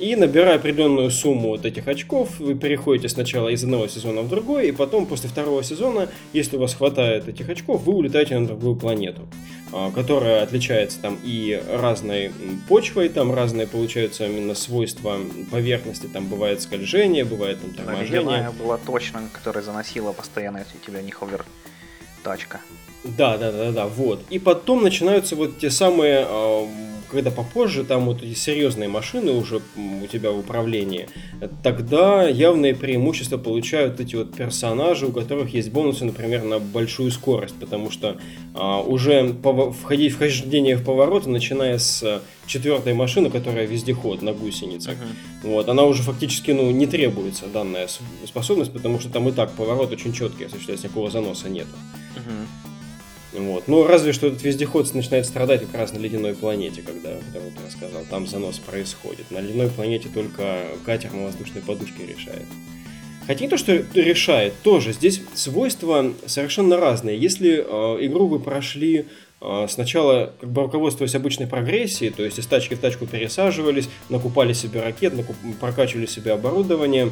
И 0.01 0.15
набирая 0.15 0.55
определенную 0.55 1.11
сумму 1.11 1.49
вот 1.49 1.63
этих 1.63 1.87
очков, 1.87 2.39
вы 2.39 2.55
переходите 2.55 3.07
сначала 3.07 3.49
из 3.49 3.63
одного 3.63 3.87
сезона 3.87 4.23
в 4.23 4.29
другой, 4.29 4.69
и 4.69 4.71
потом 4.71 5.05
после 5.05 5.29
второго 5.29 5.63
сезона, 5.63 6.09
если 6.33 6.57
у 6.57 6.59
вас 6.59 6.73
хватает 6.73 7.27
этих 7.27 7.47
очков, 7.49 7.83
вы 7.83 7.93
улетаете 7.93 8.39
на 8.39 8.47
другую 8.47 8.75
планету, 8.75 9.27
а, 9.60 9.60
которая 9.93 10.43
отличается 10.43 10.99
там 10.99 11.19
и 11.23 11.61
разной 11.69 12.31
почвой, 12.67 13.09
там 13.09 13.33
разные 13.33 13.67
получаются 13.67 14.25
именно 14.25 14.55
свойства 14.55 15.17
поверхности, 15.51 16.07
там 16.07 16.27
бывает 16.27 16.61
скольжение, 16.61 17.25
бывает 17.25 17.61
там 17.61 17.73
торможение. 17.73 18.19
Ледяная 18.19 18.51
была 18.51 18.77
точно, 18.77 19.29
которая 19.31 19.63
заносила 19.63 20.11
постоянно, 20.11 20.57
если 20.57 20.77
у 20.77 20.85
тебя 20.85 21.01
не 21.01 21.11
ховер 21.11 21.45
тачка. 22.23 22.61
Да, 23.03 23.37
да, 23.37 23.51
да, 23.51 23.71
да, 23.71 23.87
вот. 23.87 24.21
И 24.29 24.37
потом 24.37 24.83
начинаются 24.83 25.35
вот 25.35 25.57
те 25.57 25.69
самые 25.71 26.25
а, 26.27 26.67
когда 27.11 27.29
попозже 27.29 27.83
там 27.83 28.05
вот 28.05 28.23
эти 28.23 28.33
серьезные 28.33 28.87
машины 28.87 29.31
уже 29.33 29.61
у 29.75 30.07
тебя 30.07 30.31
в 30.31 30.39
управлении, 30.39 31.09
тогда 31.61 32.27
явное 32.27 32.73
преимущество 32.73 33.37
получают 33.37 33.99
эти 33.99 34.15
вот 34.15 34.33
персонажи, 34.33 35.07
у 35.07 35.11
которых 35.11 35.53
есть 35.53 35.71
бонусы, 35.71 36.05
например, 36.05 36.43
на 36.43 36.59
большую 36.59 37.11
скорость, 37.11 37.55
потому 37.59 37.91
что 37.91 38.17
а, 38.53 38.79
уже 38.81 39.35
входить 39.81 40.13
вхождение 40.13 40.77
в 40.77 40.83
повороты, 40.83 41.29
начиная 41.29 41.77
с 41.77 42.21
четвертой 42.47 42.93
машины, 42.93 43.29
которая 43.29 43.65
вездеход 43.65 44.21
на 44.21 44.33
гусеницах, 44.33 44.95
uh-huh. 44.95 45.51
вот, 45.51 45.69
она 45.69 45.83
уже 45.83 46.03
фактически 46.03 46.51
ну, 46.51 46.71
не 46.71 46.87
требуется, 46.87 47.45
данная 47.47 47.87
способность, 48.25 48.73
потому 48.73 48.99
что 48.99 49.09
там 49.09 49.27
и 49.29 49.31
так 49.31 49.51
поворот 49.51 49.91
очень 49.91 50.13
четкий, 50.13 50.45
осуществляется, 50.45 50.87
никакого 50.87 51.11
заноса 51.11 51.49
нет. 51.49 51.67
Uh-huh. 52.15 52.60
Вот. 53.33 53.67
Ну, 53.67 53.87
разве 53.87 54.11
что 54.11 54.27
этот 54.27 54.43
вездеход 54.43 54.93
начинает 54.93 55.25
страдать 55.25 55.61
как 55.61 55.75
раз 55.75 55.93
на 55.93 55.99
ледяной 55.99 56.33
планете, 56.33 56.81
когда, 56.81 57.11
когда 57.11 57.39
вот 57.39 57.53
я 57.57 57.65
рассказал, 57.65 58.03
там 58.09 58.27
занос 58.27 58.59
происходит. 58.59 59.31
На 59.31 59.39
ледяной 59.39 59.69
планете 59.69 60.09
только 60.13 60.67
катер 60.85 61.13
на 61.13 61.25
воздушной 61.25 61.61
подушке 61.61 62.05
решает. 62.05 62.45
Хотя 63.25 63.45
не 63.45 63.49
то, 63.49 63.57
что 63.57 63.73
решает, 63.93 64.53
тоже 64.63 64.91
здесь 64.93 65.21
свойства 65.33 66.11
совершенно 66.25 66.77
разные. 66.77 67.17
Если 67.17 67.63
э, 67.65 68.05
игру 68.05 68.27
вы 68.27 68.39
прошли 68.39 69.05
э, 69.39 69.67
сначала 69.69 70.33
как 70.41 70.49
бы 70.51 70.63
руководствуясь 70.63 71.15
обычной 71.15 71.47
прогрессией, 71.47 72.11
то 72.11 72.23
есть 72.23 72.39
из 72.39 72.47
тачки 72.47 72.73
в 72.73 72.79
тачку 72.79 73.05
пересаживались, 73.05 73.87
накупали 74.09 74.51
себе 74.51 74.81
ракет, 74.81 75.15
накуп... 75.15 75.37
прокачивали 75.61 76.07
себе 76.07 76.33
оборудование, 76.33 77.11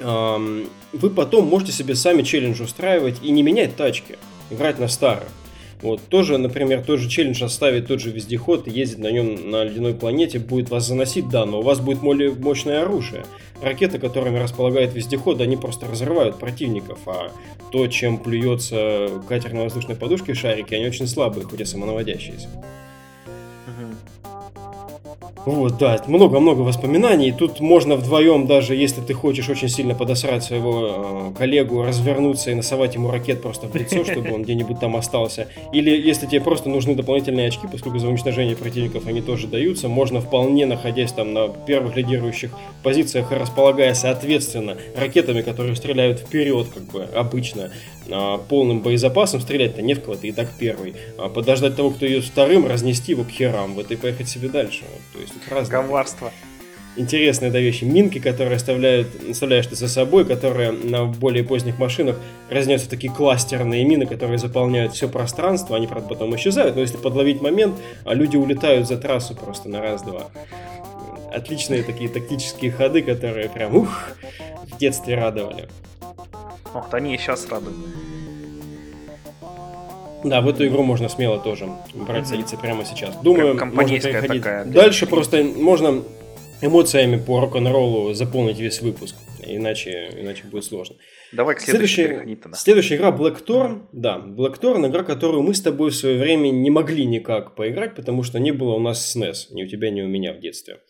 э, 0.00 0.64
вы 0.94 1.10
потом 1.10 1.46
можете 1.46 1.70
себе 1.70 1.94
сами 1.94 2.22
челлендж 2.22 2.60
устраивать 2.60 3.18
и 3.22 3.30
не 3.30 3.44
менять 3.44 3.76
тачки 3.76 4.18
играть 4.50 4.78
на 4.78 4.88
старых. 4.88 5.28
Вот, 5.82 6.00
тоже, 6.08 6.36
например, 6.36 6.84
тот 6.84 7.00
же 7.00 7.08
челлендж 7.08 7.42
оставить 7.42 7.86
тот 7.86 8.00
же 8.00 8.10
вездеход 8.10 8.68
и 8.68 8.70
ездить 8.70 8.98
на 8.98 9.10
нем 9.10 9.50
на 9.50 9.64
ледяной 9.64 9.94
планете 9.94 10.38
будет 10.38 10.68
вас 10.68 10.86
заносить, 10.86 11.28
да, 11.30 11.46
но 11.46 11.60
у 11.60 11.62
вас 11.62 11.80
будет 11.80 12.00
более 12.00 12.32
мощное 12.32 12.82
оружие. 12.82 13.24
Ракеты, 13.62 13.98
которыми 13.98 14.38
располагает 14.38 14.94
вездеход, 14.94 15.40
они 15.40 15.56
просто 15.56 15.86
разрывают 15.86 16.38
противников, 16.38 16.98
а 17.06 17.32
то, 17.72 17.86
чем 17.86 18.18
плюется 18.18 19.22
катер 19.26 19.54
на 19.54 19.64
воздушной 19.64 19.96
подушке 19.96 20.34
шарики, 20.34 20.74
они 20.74 20.86
очень 20.86 21.06
слабые, 21.06 21.46
хоть 21.46 21.60
и 21.60 21.64
самонаводящиеся. 21.64 22.48
Вот, 25.50 25.78
да, 25.78 26.00
много-много 26.06 26.60
воспоминаний. 26.60 27.32
Тут 27.32 27.58
можно 27.58 27.96
вдвоем, 27.96 28.46
даже 28.46 28.76
если 28.76 29.00
ты 29.00 29.14
хочешь 29.14 29.48
очень 29.48 29.68
сильно 29.68 29.96
подосрать 29.96 30.44
своего 30.44 31.32
э, 31.34 31.36
коллегу, 31.36 31.82
развернуться 31.82 32.52
и 32.52 32.54
насовать 32.54 32.94
ему 32.94 33.10
ракет 33.10 33.42
просто 33.42 33.66
в 33.66 33.74
лицо, 33.74 34.04
чтобы 34.04 34.32
он 34.32 34.44
где-нибудь 34.44 34.78
там 34.78 34.94
остался. 34.94 35.48
Или 35.72 35.90
если 35.90 36.26
тебе 36.26 36.40
просто 36.40 36.68
нужны 36.68 36.94
дополнительные 36.94 37.48
очки, 37.48 37.66
поскольку 37.70 37.98
за 37.98 38.06
уничтожение 38.06 38.54
противников 38.54 39.08
они 39.08 39.22
тоже 39.22 39.48
даются, 39.48 39.88
можно 39.88 40.20
вполне, 40.20 40.66
находясь 40.66 41.12
там 41.12 41.32
на 41.32 41.48
первых 41.48 41.96
лидирующих 41.96 42.52
позициях, 42.84 43.32
располагая 43.32 43.94
соответственно 43.94 44.76
ракетами, 44.96 45.42
которые 45.42 45.74
стреляют 45.74 46.20
вперед, 46.20 46.68
как 46.72 46.84
бы 46.84 47.08
обычно, 47.12 47.72
а, 48.08 48.38
полным 48.38 48.80
боезапасом 48.80 49.40
стрелять-то 49.40 49.82
не 49.82 49.94
в 49.94 50.02
кого, 50.02 50.16
ты 50.16 50.28
и 50.28 50.32
так 50.32 50.48
первый. 50.58 50.94
А 51.18 51.28
подождать 51.28 51.76
того, 51.76 51.90
кто 51.90 52.06
идет 52.06 52.24
вторым, 52.24 52.66
разнести 52.66 53.12
его 53.12 53.24
к 53.24 53.30
херам, 53.30 53.74
вот 53.74 53.90
и 53.90 53.96
поехать 53.96 54.28
себе 54.28 54.48
дальше. 54.48 54.84
То 55.12 55.20
есть 55.20 55.32
разные. 55.48 55.82
Коварство. 55.82 56.32
Интересные 56.96 57.52
да, 57.52 57.60
вещи. 57.60 57.84
Минки, 57.84 58.18
которые 58.18 58.56
оставляют, 58.56 59.08
оставляешь 59.30 59.66
ты 59.66 59.76
за 59.76 59.88
собой, 59.88 60.24
которые 60.24 60.72
на 60.72 61.04
более 61.04 61.44
поздних 61.44 61.78
машинах 61.78 62.18
разнятся 62.50 62.90
такие 62.90 63.12
кластерные 63.12 63.84
мины, 63.84 64.06
которые 64.06 64.38
заполняют 64.38 64.92
все 64.92 65.08
пространство, 65.08 65.76
они, 65.76 65.86
правда, 65.86 66.08
потом 66.08 66.34
исчезают, 66.34 66.74
но 66.74 66.80
если 66.80 66.96
подловить 66.96 67.40
момент, 67.40 67.76
а 68.04 68.14
люди 68.14 68.36
улетают 68.36 68.88
за 68.88 68.96
трассу 68.96 69.36
просто 69.36 69.68
на 69.68 69.80
раз-два. 69.80 70.26
Отличные 71.32 71.84
такие 71.84 72.10
тактические 72.10 72.72
ходы, 72.72 73.02
которые 73.02 73.48
прям 73.48 73.76
ух, 73.76 74.10
в 74.64 74.76
детстве 74.76 75.14
радовали. 75.14 75.68
Вот 76.74 76.92
они 76.92 77.14
и 77.14 77.18
сейчас 77.18 77.48
радуют. 77.48 77.76
Да, 80.24 80.40
в 80.40 80.48
эту 80.48 80.66
игру 80.66 80.82
можно 80.82 81.08
смело 81.08 81.38
тоже 81.38 81.68
брать, 81.94 82.28
садиться 82.28 82.56
прямо 82.56 82.84
сейчас. 82.84 83.16
Думаю, 83.22 83.54
можно 83.54 83.98
переходить 83.98 84.42
такая, 84.42 84.64
дальше. 84.64 85.06
Просто 85.06 85.42
можно 85.42 86.02
эмоциями 86.60 87.16
по 87.16 87.40
рок-н-роллу 87.40 88.12
заполнить 88.12 88.58
весь 88.58 88.82
выпуск. 88.82 89.16
Иначе, 89.42 90.10
иначе 90.20 90.44
будет 90.44 90.64
сложно. 90.64 90.96
Давай 91.32 91.54
к 91.54 91.60
следующей 91.60 92.06
следующая. 92.06 92.54
Следующая 92.54 92.96
игра 92.96 93.10
Blackthorn. 93.10 93.82
Да, 93.92 94.18
Blackthorn 94.18 94.86
игра, 94.88 95.02
которую 95.02 95.42
мы 95.42 95.54
с 95.54 95.62
тобой 95.62 95.90
в 95.90 95.94
свое 95.94 96.18
время 96.18 96.50
не 96.50 96.70
могли 96.70 97.06
никак 97.06 97.54
поиграть, 97.54 97.94
потому 97.94 98.22
что 98.22 98.38
не 98.38 98.52
было 98.52 98.74
у 98.74 98.80
нас 98.80 99.16
SNES. 99.16 99.52
Ни 99.52 99.64
у 99.64 99.66
тебя, 99.66 99.90
ни 99.90 100.02
у 100.02 100.08
меня 100.08 100.32
в 100.34 100.40
детстве. 100.40 100.80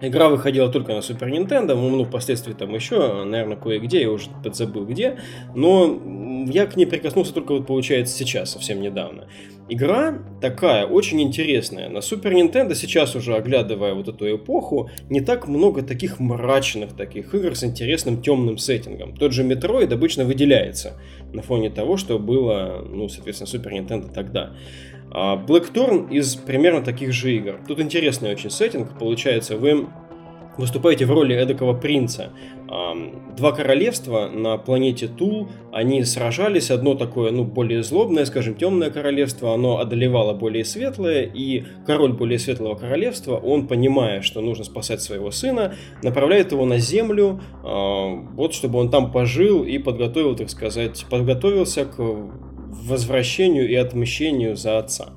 Игра 0.00 0.28
выходила 0.28 0.68
только 0.70 0.92
на 0.92 1.00
Супер 1.00 1.28
Nintendo, 1.28 1.74
ну, 1.74 2.04
впоследствии 2.04 2.52
там 2.52 2.74
еще, 2.74 3.24
наверное, 3.24 3.56
кое-где, 3.56 4.02
я 4.02 4.10
уже 4.10 4.28
подзабыл 4.44 4.84
где, 4.84 5.18
но 5.54 5.86
я 6.46 6.66
к 6.66 6.76
ней 6.76 6.86
прикоснулся 6.86 7.34
только 7.34 7.52
вот, 7.52 7.66
получается, 7.66 8.16
сейчас, 8.16 8.52
совсем 8.52 8.80
недавно. 8.80 9.28
Игра 9.68 10.22
такая, 10.40 10.86
очень 10.86 11.20
интересная. 11.20 11.88
На 11.88 12.00
Супер 12.00 12.32
Nintendo 12.32 12.74
сейчас 12.74 13.16
уже, 13.16 13.34
оглядывая 13.34 13.94
вот 13.94 14.08
эту 14.08 14.36
эпоху, 14.36 14.90
не 15.10 15.20
так 15.20 15.48
много 15.48 15.82
таких 15.82 16.20
мрачных 16.20 16.94
таких 16.94 17.34
игр 17.34 17.56
с 17.56 17.64
интересным 17.64 18.22
темным 18.22 18.58
сеттингом. 18.58 19.16
Тот 19.16 19.32
же 19.32 19.42
Metroid 19.42 19.92
обычно 19.92 20.24
выделяется 20.24 20.94
на 21.32 21.42
фоне 21.42 21.70
того, 21.70 21.96
что 21.96 22.18
было, 22.18 22.86
ну, 22.88 23.08
соответственно, 23.08 23.48
Супер 23.48 23.72
Nintendo 23.72 24.12
тогда. 24.12 24.54
А 25.10 25.36
Blackthorn 25.36 26.12
из 26.12 26.36
примерно 26.36 26.82
таких 26.82 27.12
же 27.12 27.34
игр. 27.34 27.58
Тут 27.66 27.80
интересный 27.80 28.30
очень 28.30 28.50
сеттинг. 28.50 28.98
Получается, 28.98 29.56
вы 29.56 29.88
выступаете 30.58 31.06
в 31.06 31.10
роли 31.10 31.34
эдакого 31.34 31.74
принца. 31.74 32.30
Два 33.36 33.52
королевства 33.52 34.28
на 34.28 34.56
планете 34.56 35.06
Тул, 35.06 35.48
они 35.72 36.02
сражались, 36.04 36.70
одно 36.70 36.94
такое, 36.94 37.30
ну, 37.30 37.44
более 37.44 37.82
злобное, 37.82 38.24
скажем, 38.24 38.54
темное 38.54 38.90
королевство, 38.90 39.54
оно 39.54 39.78
одолевало 39.78 40.34
более 40.34 40.64
светлое, 40.64 41.22
и 41.22 41.64
король 41.86 42.12
более 42.12 42.38
светлого 42.38 42.74
королевства, 42.74 43.36
он, 43.36 43.68
понимая, 43.68 44.22
что 44.22 44.40
нужно 44.40 44.64
спасать 44.64 45.00
своего 45.00 45.30
сына, 45.30 45.74
направляет 46.02 46.52
его 46.52 46.64
на 46.64 46.78
землю, 46.78 47.40
вот, 47.62 48.54
чтобы 48.54 48.78
он 48.78 48.90
там 48.90 49.12
пожил 49.12 49.62
и 49.62 49.78
подготовил, 49.78 50.34
так 50.34 50.50
сказать, 50.50 51.06
подготовился 51.08 51.84
к 51.84 51.98
возвращению 51.98 53.68
и 53.68 53.74
отмщению 53.74 54.56
за 54.56 54.78
отца. 54.78 55.10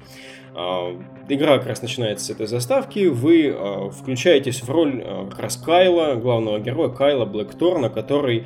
А, 0.61 0.93
игра 1.29 1.57
как 1.57 1.67
раз 1.67 1.81
начинается 1.81 2.25
с 2.25 2.29
этой 2.31 2.45
заставки, 2.45 3.07
вы 3.07 3.55
а, 3.55 3.89
включаетесь 3.89 4.61
в 4.61 4.69
роль 4.69 5.01
а, 5.01 5.25
как 5.29 5.39
раз 5.39 5.55
Кайла, 5.55 6.15
главного 6.15 6.59
героя 6.59 6.89
Кайла 6.89 7.23
Блэкторна, 7.23 7.89
который 7.89 8.43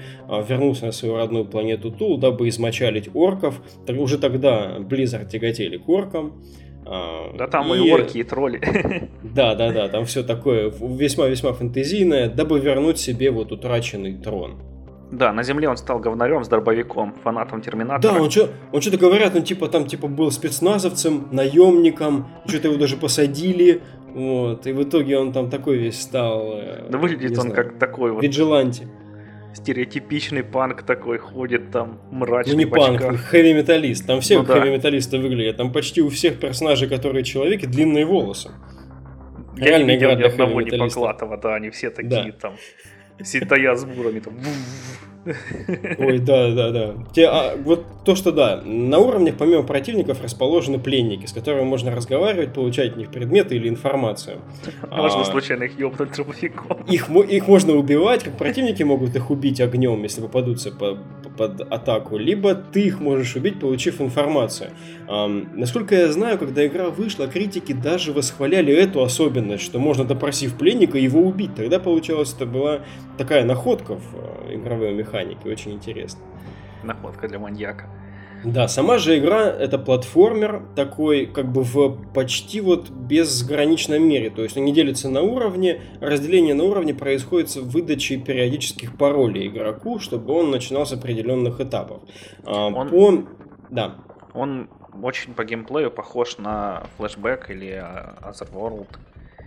вернулся 0.47 0.85
на 0.85 0.91
свою 0.91 1.15
родную 1.15 1.45
планету 1.45 1.89
Тул, 1.89 2.19
дабы 2.19 2.49
измочалить 2.49 3.09
орков. 3.15 3.59
Уже 3.87 4.19
тогда 4.19 4.77
Blizzard 4.77 5.27
тяготели 5.27 5.77
к 5.77 5.89
оркам. 5.89 6.43
Да 6.85 7.47
там 7.49 7.73
и, 7.73 7.77
и 7.77 7.91
орки, 7.91 8.19
и 8.19 8.23
тролли. 8.23 8.61
Да, 9.23 9.55
да, 9.55 9.71
да, 9.71 9.87
там 9.87 10.05
все 10.05 10.21
такое 10.21 10.69
весьма-весьма 10.69 11.53
фэнтезийное, 11.53 12.29
дабы 12.29 12.59
вернуть 12.59 12.99
себе 12.99 13.31
вот 13.31 13.51
утраченный 13.51 14.13
трон. 14.15 14.59
Да, 15.17 15.31
на 15.31 15.43
земле 15.43 15.69
он 15.69 15.77
стал 15.77 15.99
говнарем 15.99 16.43
с 16.43 16.47
дробовиком, 16.47 17.13
фанатом 17.23 17.61
Терминатора. 17.61 18.13
Да, 18.13 18.21
он, 18.21 18.31
что, 18.31 18.49
он 18.71 18.81
что-то 18.81 18.97
говорят, 18.97 19.35
ну 19.35 19.41
типа 19.41 19.67
там 19.67 19.85
типа 19.85 20.07
был 20.07 20.31
спецназовцем, 20.31 21.27
наемником, 21.31 22.27
что-то 22.47 22.69
его 22.69 22.77
даже 22.77 22.97
посадили, 22.97 23.81
вот, 24.07 24.65
и 24.65 24.71
в 24.71 24.83
итоге 24.83 25.19
он 25.19 25.31
там 25.31 25.51
такой 25.51 25.77
весь 25.77 26.01
стал. 26.01 26.53
Э, 26.57 26.87
да 26.89 26.97
выглядит 26.97 27.37
он 27.37 27.49
знаю, 27.49 27.55
как 27.55 27.77
такой 27.77 28.11
вот. 28.11 28.23
Виджиланти. 28.23 28.87
Стереотипичный 29.53 30.43
панк 30.43 30.81
такой 30.81 31.19
ходит 31.19 31.69
там 31.69 31.99
мрачный. 32.09 32.53
Ну 32.53 32.59
не 32.59 32.65
панк, 32.65 33.01
хэви-металлист. 33.01 34.07
Там 34.07 34.19
все 34.19 34.39
ну, 34.39 34.45
да. 34.45 34.55
хэви-металлисты 34.55 35.19
выглядят. 35.19 35.57
Там 35.57 35.71
почти 35.71 36.01
у 36.01 36.09
всех 36.09 36.39
персонажей, 36.39 36.89
которые 36.89 37.23
человеки, 37.23 37.67
длинные 37.67 38.05
волосы. 38.05 38.49
Я 39.57 39.77
не 39.77 39.93
видел 39.93 40.17
ни 40.17 40.23
одного 40.23 40.61
Непоклатова, 40.61 41.37
да, 41.37 41.53
они 41.53 41.69
все 41.69 41.91
такие 41.91 42.31
там, 42.31 42.55
стоят 43.21 43.79
с 43.79 43.85
бурами, 43.85 44.19
там, 44.19 44.33
Ой, 45.99 46.19
да, 46.19 46.51
да, 46.51 46.71
да. 46.71 46.95
Те, 47.13 47.27
а, 47.27 47.55
вот 47.55 47.85
то, 48.03 48.15
что 48.15 48.31
да, 48.31 48.61
на 48.63 48.99
уровнях 48.99 49.35
помимо 49.37 49.63
противников 49.63 50.21
расположены 50.21 50.79
пленники, 50.79 51.25
с 51.25 51.33
которыми 51.33 51.63
можно 51.63 51.95
разговаривать, 51.95 52.53
получать 52.53 52.91
от 52.91 52.97
них 52.97 53.09
предметы 53.09 53.55
или 53.55 53.69
информацию. 53.69 54.39
Можно 54.91 55.21
а, 55.21 55.25
случайно 55.25 55.63
их 55.63 55.79
ёбнуть 55.79 56.11
дробовиком. 56.11 56.77
Их, 56.89 57.09
их 57.09 57.47
можно 57.47 57.73
убивать, 57.73 58.23
как 58.23 58.37
противники 58.37 58.83
могут 58.83 59.15
их 59.15 59.31
убить 59.31 59.61
огнем, 59.61 60.03
если 60.03 60.21
попадутся 60.21 60.71
по, 60.71 60.97
под 61.37 61.61
атаку, 61.61 62.17
либо 62.17 62.55
ты 62.55 62.81
их 62.81 62.99
можешь 62.99 63.35
убить, 63.35 63.59
получив 63.59 64.01
информацию. 64.01 64.71
А, 65.07 65.27
насколько 65.27 65.95
я 65.95 66.11
знаю, 66.11 66.37
когда 66.37 66.65
игра 66.65 66.89
вышла, 66.89 67.27
критики 67.27 67.73
даже 67.73 68.13
восхваляли 68.13 68.73
эту 68.73 69.01
особенность, 69.01 69.63
что 69.63 69.79
можно, 69.79 70.05
допросив 70.05 70.57
пленника, 70.57 70.97
его 70.97 71.21
убить. 71.21 71.55
Тогда, 71.55 71.79
получалось, 71.79 72.33
это 72.33 72.45
была 72.45 72.81
такая 73.17 73.45
находка 73.45 73.95
в 73.95 74.15
э, 74.49 74.55
игровой 74.55 74.93
механике 74.93 75.49
очень 75.49 75.73
интересно. 75.73 76.21
Находка 76.83 77.27
для 77.27 77.39
маньяка. 77.39 77.89
Да, 78.43 78.67
сама 78.67 78.97
же 78.97 79.17
игра 79.17 79.47
это 79.47 79.77
платформер 79.77 80.63
такой, 80.75 81.25
как 81.25 81.51
бы 81.51 81.63
в 81.63 82.13
почти 82.13 82.59
вот 82.59 82.89
безграничном 82.89 84.03
мире. 84.03 84.29
То 84.29 84.43
есть 84.43 84.57
он 84.57 84.65
не 84.65 84.73
делится 84.73 85.09
на 85.09 85.21
уровне, 85.21 85.81
разделение 86.01 86.53
на 86.53 86.65
уровне 86.65 86.93
происходит 86.93 87.49
с 87.49 87.55
выдачей 87.55 88.21
периодических 88.21 88.97
паролей 88.97 89.47
игроку, 89.47 89.99
чтобы 89.99 90.33
он 90.33 90.51
начинал 90.51 90.85
с 90.85 90.91
определенных 90.91 91.61
этапов. 91.61 92.01
А, 92.43 92.67
он... 92.67 92.89
По... 92.89 93.23
Да. 93.69 93.95
Он 94.33 94.69
очень 95.01 95.33
по 95.33 95.43
геймплею 95.43 95.91
похож 95.91 96.37
на 96.37 96.83
флешбэк 96.97 97.49
или 97.49 97.83
Otherworld. 98.21 98.87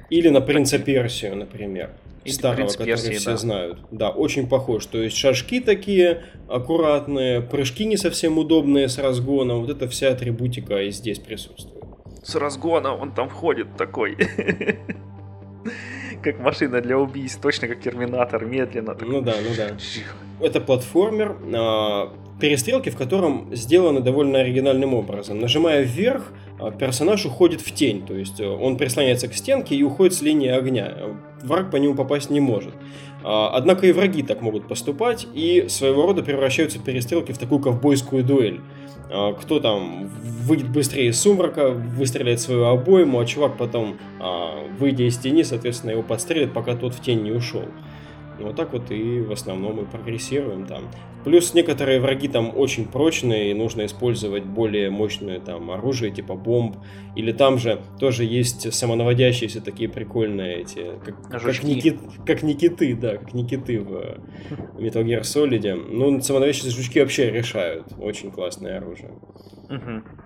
Или 0.09 0.29
на 0.29 0.41
Принца 0.41 0.79
Персию, 0.79 1.37
например. 1.37 1.91
И 2.27 2.33
старого, 2.33 2.69
который 2.69 2.87
Персии, 2.87 3.15
все 3.15 3.31
да. 3.31 3.37
знают. 3.37 3.79
Да, 3.91 4.11
очень 4.11 4.49
похож. 4.49 4.87
То 4.87 4.99
есть 4.99 5.17
шажки 5.17 5.61
такие 5.61 6.25
аккуратные, 6.49 7.41
прыжки 7.41 7.85
не 7.85 7.97
совсем 7.97 8.39
удобные 8.39 8.89
с 8.89 8.99
разгоном. 8.99 9.61
Вот 9.61 9.71
эта 9.71 9.89
вся 9.89 10.11
атрибутика 10.11 10.83
и 10.83 10.91
здесь 10.91 11.19
присутствует. 11.19 11.85
С 12.23 12.35
разгона 12.35 12.95
он 12.95 13.13
там 13.13 13.29
входит 13.29 13.77
такой. 13.77 14.17
Как 16.23 16.41
машина 16.41 16.81
для 16.81 16.99
убийств, 16.99 17.41
точно 17.41 17.69
как 17.69 17.81
терминатор, 17.81 18.45
медленно. 18.45 18.97
Ну 19.01 19.21
да, 19.21 19.35
ну 19.41 19.55
да. 19.57 19.77
Это 20.41 20.61
платформер, 20.61 21.37
а, 21.55 22.13
перестрелки, 22.41 22.91
в 22.91 22.97
котором 22.97 23.55
сделаны 23.55 24.01
довольно 24.01 24.41
оригинальным 24.41 24.95
образом. 24.95 25.39
Нажимая 25.39 25.83
вверх, 25.83 26.33
персонаж 26.79 27.27
уходит 27.27 27.61
в 27.61 27.73
тень, 27.73 28.05
то 28.07 28.15
есть 28.15 28.41
э, 28.41 28.49
он 28.49 28.77
прислоняется 28.77 29.29
к 29.29 29.35
стенке 29.35 29.75
и 29.75 29.83
уходит 29.83 30.15
с 30.15 30.23
линии 30.23 30.49
огня. 30.49 30.95
Враг 31.43 31.71
по 31.71 31.77
нему 31.77 31.95
попасть 31.95 32.31
не 32.31 32.41
может. 32.41 32.75
А, 33.23 33.51
однако 33.55 33.87
и 33.87 33.93
враги 33.93 34.23
так 34.23 34.41
могут 34.41 34.69
поступать, 34.69 35.27
и 35.35 35.67
своего 35.69 36.07
рода 36.07 36.23
превращаются 36.23 36.79
перестрелки 36.79 37.33
в 37.33 37.39
такую 37.39 37.61
ковбойскую 37.61 38.25
дуэль. 38.25 38.61
А, 39.11 39.35
кто 39.35 39.61
там 39.61 40.09
выйдет 40.09 40.71
быстрее 40.71 41.09
из 41.09 41.21
сумрака, 41.21 41.71
выстреляет 41.71 42.41
свою 42.41 42.65
обойму, 42.67 43.21
а 43.21 43.27
чувак 43.27 43.57
потом, 43.57 43.99
выйдя 44.79 45.05
из 45.09 45.19
тени, 45.19 45.43
соответственно, 45.43 45.91
его 45.91 46.03
подстрелит, 46.03 46.53
пока 46.53 46.75
тот 46.77 46.95
в 46.95 47.03
тень 47.03 47.23
не 47.23 47.33
ушел. 47.33 47.65
Вот 48.39 48.57
так 48.57 48.73
вот 48.73 48.91
и 48.91 49.21
в 49.21 49.33
основном 49.33 49.77
мы 49.77 49.85
прогрессируем 49.85 50.67
там. 50.67 50.85
Плюс 51.25 51.55
некоторые 51.55 52.01
враги 52.01 52.29
там 52.29 52.57
очень 52.57 52.87
прочные, 52.87 53.51
и 53.51 53.55
нужно 53.55 53.87
использовать 53.87 54.45
более 54.45 54.91
мощное 54.91 55.41
там 55.41 55.71
оружие, 55.71 56.13
типа 56.13 56.35
бомб. 56.35 56.77
Или 57.17 57.33
там 57.33 57.59
же 57.59 57.81
тоже 57.99 58.25
есть 58.25 58.73
самонаводящиеся 58.73 59.61
такие 59.61 59.89
прикольные 59.89 60.61
эти, 60.61 60.93
как, 61.05 61.43
как, 61.43 61.63
Никит, 61.65 61.99
как 62.25 62.43
Никиты, 62.43 62.95
да, 62.95 63.17
как 63.17 63.35
Никиты 63.35 63.81
в 63.81 63.91
Metal 64.79 65.05
Gear 65.05 65.23
Solid. 65.23 65.75
Ну, 65.91 66.21
самонаводящиеся 66.21 66.77
жучки 66.77 67.01
вообще 67.01 67.31
решают. 67.31 67.87
Очень 67.99 68.31
классное 68.31 68.79
оружие. 68.79 69.11
Угу. 69.69 70.26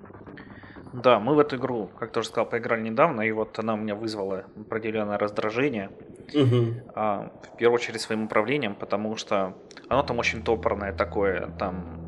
Да, 0.93 1.21
мы 1.21 1.35
в 1.35 1.39
эту 1.39 1.57
игру, 1.57 1.89
как 1.99 2.11
тоже 2.11 2.29
сказал, 2.29 2.47
поиграли 2.47 2.83
недавно, 2.83 3.23
и 3.23 3.31
вот 3.31 3.59
она 3.59 3.75
у 3.75 3.77
меня 3.77 3.95
вызвала 3.95 4.45
определенное 4.59 5.19
раздражение. 5.19 5.91
Угу. 6.35 6.93
А, 6.95 7.31
в 7.53 7.57
первую 7.57 7.77
очередь 7.77 8.01
своим 8.01 8.25
управлением, 8.25 8.75
потому 8.75 9.17
что 9.17 9.55
оно 9.89 10.03
там 10.03 10.19
очень 10.19 10.43
топорное 10.43 10.93
такое, 10.93 11.49
там... 11.59 12.01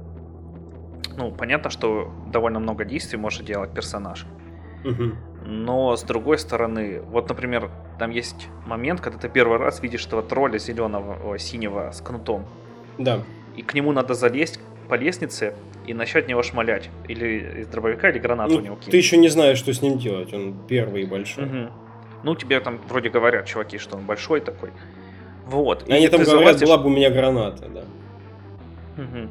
Ну, 1.16 1.30
понятно, 1.30 1.70
что 1.70 2.10
довольно 2.32 2.58
много 2.58 2.84
действий 2.84 3.18
может 3.18 3.44
делать 3.44 3.72
персонаж. 3.72 4.26
Угу. 4.84 5.12
Но 5.44 5.96
с 5.96 6.02
другой 6.02 6.38
стороны, 6.38 7.02
вот, 7.02 7.28
например, 7.28 7.70
там 7.98 8.10
есть 8.10 8.48
момент, 8.66 9.00
когда 9.00 9.18
ты 9.18 9.28
первый 9.28 9.58
раз 9.58 9.82
видишь 9.82 10.06
этого 10.06 10.22
тролля 10.22 10.58
зеленого, 10.58 11.38
синего 11.38 11.90
с 11.92 12.00
кнутом. 12.00 12.46
Да. 12.98 13.22
И 13.56 13.62
к 13.62 13.74
нему 13.74 13.92
надо 13.92 14.14
залезть 14.14 14.58
по 14.92 14.96
лестнице, 14.96 15.54
и 15.86 15.94
начать 15.94 16.28
него 16.28 16.42
шмалять. 16.42 16.90
Или 17.08 17.62
из 17.62 17.66
дробовика, 17.68 18.10
или 18.10 18.18
гранату 18.18 18.52
ну, 18.52 18.58
у 18.58 18.60
него 18.60 18.74
кинуть. 18.74 18.90
Ты 18.90 18.96
еще 18.98 19.16
не 19.16 19.30
знаешь, 19.30 19.56
что 19.56 19.72
с 19.72 19.80
ним 19.80 19.96
делать, 19.96 20.34
он 20.34 20.54
первый 20.68 21.04
и 21.04 21.06
большой. 21.06 21.44
Угу. 21.44 21.72
Ну, 22.24 22.34
тебе 22.34 22.60
там 22.60 22.78
вроде 22.90 23.08
говорят, 23.08 23.46
чуваки, 23.46 23.78
что 23.78 23.96
он 23.96 24.04
большой 24.04 24.42
такой. 24.42 24.68
Вот. 25.46 25.88
И 25.88 25.92
Они 25.94 26.08
там 26.08 26.22
говорят, 26.22 26.58
залазишь... 26.58 26.68
была 26.68 26.76
бы 26.76 26.90
у 26.90 26.92
меня 26.92 27.08
граната, 27.08 27.70
да. 27.70 27.84
Угу. 29.02 29.30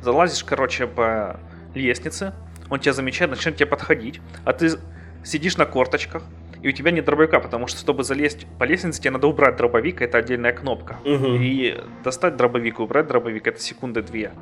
Залазишь, 0.00 0.42
короче, 0.44 0.86
по 0.86 1.40
лестнице, 1.74 2.32
он 2.70 2.80
тебя 2.80 2.94
замечает, 2.94 3.30
начинает 3.30 3.58
тебе 3.58 3.66
подходить, 3.66 4.22
а 4.46 4.54
ты 4.54 4.78
сидишь 5.24 5.58
на 5.58 5.66
корточках, 5.66 6.22
и 6.62 6.68
у 6.70 6.72
тебя 6.72 6.90
нет 6.90 7.04
дробовика, 7.04 7.38
потому 7.38 7.66
что, 7.66 7.80
чтобы 7.80 8.02
залезть 8.02 8.46
по 8.58 8.64
лестнице, 8.64 8.98
тебе 8.98 9.10
надо 9.10 9.26
убрать 9.26 9.56
дробовик, 9.56 10.00
это 10.00 10.16
отдельная 10.16 10.54
кнопка. 10.54 10.96
Угу. 11.04 11.34
И 11.34 11.78
достать 12.02 12.38
дробовик 12.38 12.78
и 12.78 12.82
убрать 12.82 13.06
дробовик, 13.06 13.46
это 13.46 13.60
секунды 13.60 14.00
две 14.00 14.32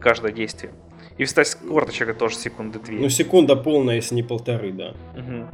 каждое 0.00 0.32
действие. 0.32 0.72
И 1.16 1.24
встать 1.24 1.48
с 1.48 1.54
корточек 1.54 2.16
тоже 2.16 2.36
секунды 2.36 2.78
две. 2.78 2.98
Ну, 2.98 3.08
секунда 3.08 3.56
полная, 3.56 3.96
если 3.96 4.14
не 4.14 4.22
полторы, 4.22 4.72
да. 4.72 4.94
Угу. 5.16 5.48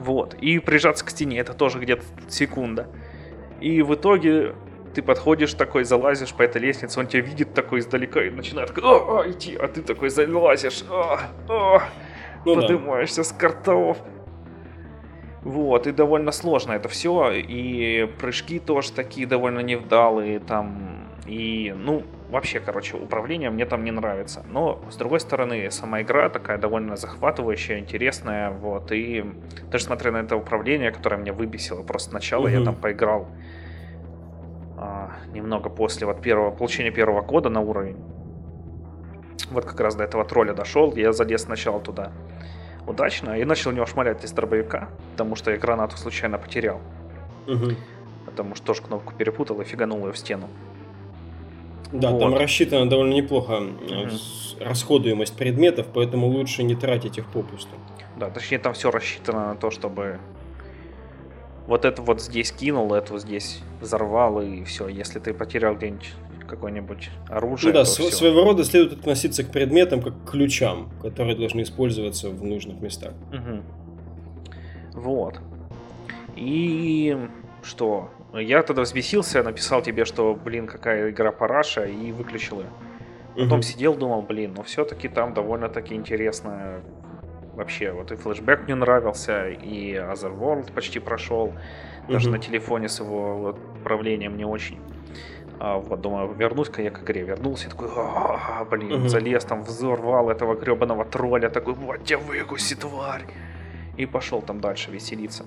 Вот. 0.00 0.34
И 0.34 0.58
прижаться 0.58 1.04
к 1.04 1.10
стене, 1.10 1.38
это 1.38 1.54
тоже 1.54 1.78
где-то 1.78 2.02
секунда. 2.28 2.88
И 3.60 3.80
в 3.82 3.94
итоге 3.94 4.54
ты 4.94 5.02
подходишь 5.02 5.54
такой, 5.54 5.84
залазишь 5.84 6.32
по 6.32 6.42
этой 6.42 6.60
лестнице, 6.60 7.00
он 7.00 7.06
тебя 7.06 7.22
видит 7.22 7.54
такой 7.54 7.80
издалека 7.80 8.22
и 8.24 8.30
начинает 8.30 8.76
о, 8.78 9.20
о, 9.20 9.30
идти, 9.30 9.56
а 9.56 9.68
ты 9.68 9.82
такой 9.82 10.08
залазишь, 10.08 10.84
о, 10.88 11.20
о, 11.48 11.82
ну, 12.44 12.54
поднимаешься 12.56 13.18
да. 13.18 13.24
с 13.24 13.32
картов. 13.32 13.98
Вот, 15.42 15.86
и 15.86 15.92
довольно 15.92 16.32
сложно 16.32 16.72
это 16.72 16.88
все, 16.88 17.32
и 17.32 18.06
прыжки 18.18 18.58
тоже 18.58 18.92
такие 18.92 19.26
довольно 19.26 19.60
невдалые, 19.60 20.38
там, 20.38 21.06
и, 21.26 21.74
ну, 21.76 22.02
вообще, 22.34 22.58
короче, 22.58 22.96
управление 22.96 23.48
мне 23.50 23.64
там 23.64 23.84
не 23.84 23.92
нравится. 23.92 24.44
Но, 24.50 24.82
с 24.90 24.96
другой 24.96 25.20
стороны, 25.20 25.70
сама 25.70 26.02
игра 26.02 26.28
такая 26.28 26.58
довольно 26.58 26.96
захватывающая, 26.96 27.78
интересная, 27.78 28.50
вот, 28.50 28.90
и 28.90 29.24
даже 29.70 29.84
смотря 29.84 30.10
на 30.10 30.18
это 30.18 30.36
управление, 30.36 30.90
которое 30.90 31.16
меня 31.16 31.32
выбесило 31.32 31.82
просто 31.82 32.10
сначала, 32.10 32.46
угу. 32.46 32.50
я 32.50 32.64
там 32.64 32.74
поиграл 32.74 33.28
а, 34.76 35.12
немного 35.32 35.70
после 35.70 36.06
вот 36.06 36.20
первого, 36.20 36.50
получения 36.50 36.90
первого 36.90 37.22
кода 37.22 37.48
на 37.48 37.60
уровень. 37.60 37.96
Вот 39.50 39.64
как 39.64 39.78
раз 39.80 39.94
до 39.94 40.02
этого 40.02 40.24
тролля 40.24 40.54
дошел, 40.54 40.92
я 40.96 41.12
залез 41.12 41.42
сначала 41.42 41.80
туда 41.80 42.10
удачно 42.86 43.38
и 43.38 43.44
начал 43.44 43.70
у 43.70 43.74
него 43.74 43.86
шмалять 43.86 44.24
из 44.24 44.32
дробовика, 44.32 44.88
потому 45.12 45.36
что 45.36 45.52
я 45.52 45.56
гранату 45.56 45.96
случайно 45.96 46.38
потерял. 46.38 46.80
Угу. 47.46 47.76
Потому 48.26 48.56
что 48.56 48.66
тоже 48.66 48.82
кнопку 48.82 49.14
перепутал 49.14 49.60
и 49.60 49.64
фиганул 49.64 50.04
ее 50.06 50.12
в 50.12 50.18
стену. 50.18 50.48
Да, 51.94 52.10
вот. 52.10 52.20
там 52.20 52.34
рассчитана 52.34 52.90
довольно 52.90 53.14
неплохо 53.14 53.58
угу. 53.58 54.10
расходуемость 54.60 55.36
предметов, 55.36 55.86
поэтому 55.94 56.26
лучше 56.26 56.64
не 56.64 56.74
тратить 56.74 57.18
их 57.18 57.26
попусту. 57.26 57.70
Да, 58.16 58.30
точнее 58.30 58.58
там 58.58 58.74
все 58.74 58.90
рассчитано 58.90 59.48
на 59.48 59.54
то, 59.54 59.70
чтобы 59.70 60.18
вот 61.66 61.84
это 61.84 62.02
вот 62.02 62.20
здесь 62.20 62.52
кинул, 62.52 62.92
это 62.94 63.12
вот 63.12 63.22
здесь 63.22 63.60
взорвал, 63.80 64.42
и 64.42 64.64
все. 64.64 64.88
Если 64.88 65.20
ты 65.20 65.32
потерял 65.32 65.76
где-нибудь 65.76 66.12
какое-нибудь 66.48 67.10
оружие. 67.28 67.72
Ну 67.72 67.78
да, 67.78 67.84
св- 67.84 68.12
своего 68.12 68.44
рода 68.44 68.64
следует 68.64 68.92
относиться 69.00 69.44
к 69.44 69.50
предметам 69.50 70.02
как 70.02 70.24
к 70.24 70.30
ключам, 70.30 70.90
которые 71.00 71.36
должны 71.36 71.62
использоваться 71.62 72.28
в 72.28 72.44
нужных 72.44 72.80
местах. 72.80 73.12
Угу. 73.32 75.00
Вот. 75.00 75.40
И 76.36 77.16
что? 77.62 78.10
Я 78.40 78.62
тогда 78.62 78.82
взбесился, 78.82 79.42
написал 79.42 79.82
тебе, 79.82 80.04
что, 80.04 80.34
блин, 80.34 80.66
какая 80.66 81.10
игра 81.10 81.30
параша, 81.32 81.84
и 81.84 82.12
выключил 82.12 82.60
ее. 82.60 82.70
Потом 83.34 83.58
угу. 83.58 83.62
сидел, 83.62 83.94
думал, 83.94 84.22
блин, 84.22 84.54
ну 84.56 84.62
все-таки 84.62 85.08
там 85.08 85.34
довольно-таки 85.34 85.94
интересно. 85.94 86.80
Вообще, 87.54 87.92
вот 87.92 88.10
и 88.10 88.16
флешбэк 88.16 88.64
мне 88.64 88.74
нравился, 88.74 89.48
и 89.48 89.94
Otherworld 89.94 90.72
почти 90.72 90.98
прошел. 90.98 91.52
Даже 92.08 92.28
угу. 92.28 92.36
на 92.36 92.42
телефоне 92.42 92.88
с 92.88 93.00
его 93.00 93.38
вот, 93.38 93.58
управлением 93.80 94.36
не 94.36 94.44
очень. 94.44 94.78
А, 95.60 95.78
вот, 95.78 96.00
думаю, 96.00 96.32
вернусь-ка 96.32 96.82
я 96.82 96.90
к 96.90 97.02
игре. 97.02 97.22
Вернулся 97.22 97.68
и 97.68 97.70
такой, 97.70 97.88
а, 97.96 98.64
блин, 98.64 98.92
угу. 98.92 99.08
залез 99.08 99.44
там, 99.44 99.62
взорвал 99.62 100.30
этого 100.30 100.54
гребаного 100.54 101.04
тролля, 101.04 101.48
такой, 101.48 101.74
вот 101.74 102.04
тебя 102.04 102.18
выкуси, 102.18 102.74
тварь. 102.74 103.24
И 103.96 104.06
пошел 104.06 104.42
там 104.42 104.60
дальше 104.60 104.90
веселиться. 104.90 105.44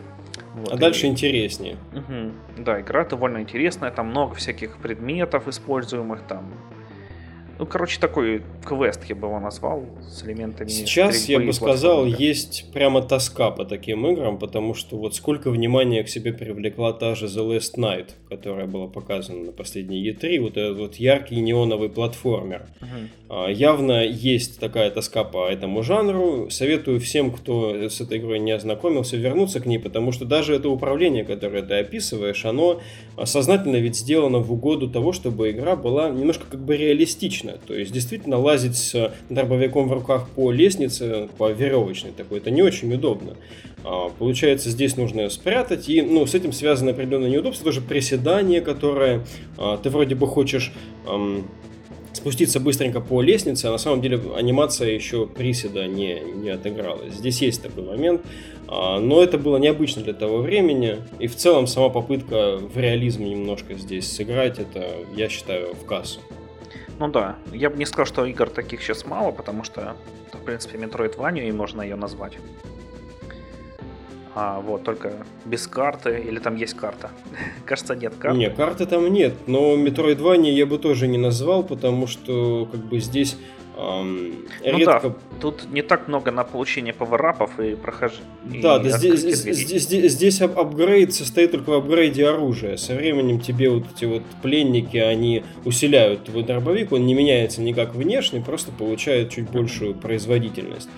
Вот, 0.58 0.74
а 0.74 0.78
дальше 0.78 1.08
интереснее. 1.08 1.78
Угу. 1.94 2.64
Да, 2.64 2.82
игра 2.82 3.06
довольно 3.06 3.40
интересная, 3.40 3.92
там 3.92 4.08
много 4.08 4.36
всяких 4.36 4.78
предметов 4.78 5.48
используемых, 5.48 6.22
там 6.28 6.46
ну, 7.60 7.66
короче, 7.66 8.00
такой 8.00 8.44
квест 8.64 9.02
я 9.10 9.16
бы 9.16 9.28
его 9.28 9.40
назвал 9.40 9.86
с 10.08 10.24
элементами. 10.24 10.68
Сейчас 10.68 11.28
я 11.28 11.40
бы 11.40 11.54
сказал, 11.54 12.06
есть 12.06 12.72
прямо 12.74 13.02
тоска 13.02 13.52
по 13.52 13.66
таким 13.66 14.06
играм, 14.08 14.38
потому 14.38 14.74
что 14.74 14.98
вот 14.98 15.16
сколько 15.16 15.50
внимания 15.50 16.04
к 16.04 16.10
себе 16.10 16.34
привлекла 16.34 16.94
та 16.94 17.16
же 17.16 17.26
The 17.26 17.58
Last 17.58 17.78
Night, 17.78 18.10
которая 18.30 18.68
была 18.68 18.88
показана 18.88 19.46
на 19.46 19.52
последней 19.52 20.08
E3, 20.10 20.40
вот 20.40 20.58
этот 20.58 20.78
вот 20.78 20.96
яркий 20.96 21.40
неоновый 21.40 21.90
платформер. 21.90 22.68
Угу. 22.82 23.48
Явно 23.50 24.06
есть 24.06 24.60
такая 24.60 24.92
тоска 24.92 25.24
по 25.24 25.50
этому 25.50 25.84
жанру. 25.84 26.50
Советую 26.50 27.00
всем, 27.00 27.32
кто 27.32 27.90
с 27.90 28.00
этой 28.00 28.20
игрой 28.20 28.40
не 28.40 28.52
ознакомился, 28.52 29.18
вернуться 29.18 29.60
к 29.60 29.66
ней, 29.66 29.80
потому 29.80 30.12
что 30.12 30.26
даже 30.26 30.54
это 30.54 30.70
управление, 30.70 31.24
которое 31.24 31.64
ты 31.64 31.76
описываешь, 31.76 32.46
оно 32.46 32.82
сознательно 33.24 33.78
ведь 33.78 33.98
сделано 33.98 34.40
в 34.40 34.54
угоду 34.54 34.90
того, 34.90 35.12
чтобы 35.12 35.50
игра 35.52 35.76
была 35.76 36.10
немножко 36.10 36.46
как 36.50 36.64
бы 36.64 36.78
реалистична 36.78 37.47
необычно. 37.48 37.68
То 37.68 37.74
есть, 37.74 37.92
действительно, 37.92 38.38
лазить 38.38 38.76
с 38.76 39.14
дробовиком 39.30 39.88
в 39.88 39.94
руках 39.94 40.30
по 40.30 40.52
лестнице, 40.52 41.30
по 41.38 41.52
веревочной 41.52 42.12
такой, 42.12 42.40
это 42.40 42.52
не 42.52 42.62
очень 42.62 42.94
удобно. 42.94 43.36
А, 43.84 44.10
получается, 44.10 44.70
здесь 44.70 44.98
нужно 44.98 45.30
спрятать, 45.30 45.90
и 45.90 46.02
ну, 46.02 46.26
с 46.26 46.36
этим 46.36 46.54
связано 46.54 46.92
определенное 46.92 47.30
неудобство, 47.30 47.66
тоже 47.66 47.82
приседание, 47.82 48.62
которое 48.62 49.26
а, 49.58 49.78
ты 49.78 49.90
вроде 49.90 50.16
бы 50.16 50.28
хочешь 50.28 50.72
спуститься 52.14 52.60
быстренько 52.60 53.00
по 53.00 53.22
лестнице, 53.22 53.68
а 53.68 53.72
на 53.72 53.78
самом 53.78 54.02
деле 54.02 54.20
анимация 54.36 54.92
еще 54.92 55.28
приседа 55.28 55.88
не, 55.88 56.20
не 56.20 56.50
отыгралась. 56.50 57.14
Здесь 57.14 57.42
есть 57.42 57.62
такой 57.62 57.84
момент, 57.84 58.22
а, 58.68 59.00
но 59.00 59.24
это 59.24 59.38
было 59.38 59.58
необычно 59.58 60.02
для 60.02 60.14
того 60.14 60.40
времени, 60.40 60.98
и 61.20 61.28
в 61.28 61.36
целом 61.36 61.68
сама 61.68 61.90
попытка 61.90 62.58
в 62.58 62.78
реализм 62.78 63.24
немножко 63.24 63.76
здесь 63.76 64.12
сыграть, 64.12 64.60
это, 64.60 64.86
я 65.16 65.30
считаю, 65.30 65.74
в 65.76 65.86
кассу. 65.86 66.20
Ну 67.00 67.08
да, 67.10 67.36
я 67.52 67.70
бы 67.70 67.78
не 67.78 67.86
сказал, 67.86 68.06
что 68.06 68.26
игр 68.26 68.50
таких 68.50 68.82
сейчас 68.82 69.06
мало, 69.06 69.32
потому 69.32 69.64
что, 69.64 69.96
в 70.34 70.44
принципе, 70.44 70.78
Metroidvania 70.78 71.48
и 71.48 71.52
можно 71.52 71.82
ее 71.82 71.96
назвать. 71.96 72.38
А, 74.34 74.60
вот, 74.60 74.84
только 74.84 75.14
без 75.46 75.68
карты, 75.68 76.24
или 76.28 76.40
там 76.40 76.56
есть 76.56 76.76
карта? 76.76 77.10
Кажется, 77.66 77.96
нет 77.96 78.14
карты. 78.20 78.38
Нет, 78.38 78.56
карты 78.56 78.86
там 78.86 79.12
нет, 79.12 79.34
но 79.48 79.76
Metroidvania 79.76 80.52
я 80.52 80.66
бы 80.66 80.78
тоже 80.78 81.08
не 81.08 81.18
назвал, 81.18 81.64
потому 81.64 82.08
что, 82.08 82.68
как 82.72 82.82
бы, 82.82 83.00
здесь 83.00 83.38
Эм, 83.80 84.48
ну 84.66 84.78
редко... 84.80 85.10
да, 85.10 85.16
тут 85.40 85.72
не 85.72 85.84
так 85.84 86.08
много 86.08 86.32
на 86.32 86.44
получение 86.44 86.96
пауэрапов 86.96 87.60
и 87.60 87.76
прохождения. 87.76 88.26
Да, 88.44 88.80
да 88.80 88.98
здесь, 88.98 89.20
здесь, 89.20 89.84
здесь, 89.86 90.12
здесь 90.12 90.42
апгрейд 90.42 91.14
состоит 91.14 91.52
только 91.52 91.70
в 91.70 91.74
апгрейде 91.74 92.28
оружия. 92.28 92.78
Со 92.78 92.96
временем 92.96 93.40
тебе 93.40 93.70
вот 93.70 93.84
эти 93.96 94.06
вот 94.06 94.24
пленники, 94.42 94.98
они 94.98 95.44
усиляют 95.64 96.24
твой 96.24 96.42
дробовик, 96.42 96.92
он 96.92 97.06
не 97.06 97.14
меняется 97.14 97.62
никак 97.62 97.94
внешне, 97.94 98.42
просто 98.42 98.72
получает 98.72 99.30
чуть 99.30 99.48
большую 99.52 99.94
производительность. 99.94 100.90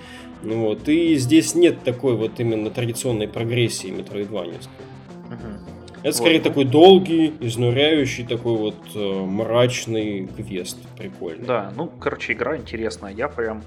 Ну 0.41 0.61
вот, 0.61 0.87
и 0.87 1.15
здесь 1.15 1.55
нет 1.55 1.83
такой 1.83 2.15
вот 2.15 2.39
именно 2.39 2.69
традиционной 2.69 3.27
прогрессии 3.27 3.87
метроидваневской. 3.87 4.71
Угу. 5.27 5.78
Это 6.03 6.15
скорее 6.15 6.39
такой 6.39 6.65
долгий, 6.65 7.33
изнуряющий, 7.39 8.25
такой 8.25 8.55
вот 8.55 8.75
э, 8.95 8.99
мрачный 8.99 10.27
квест. 10.27 10.77
Прикольный. 10.97 11.45
Да, 11.45 11.73
ну, 11.75 11.87
короче, 11.87 12.33
игра 12.33 12.57
интересная. 12.57 13.11
Я 13.11 13.27
прям 13.27 13.63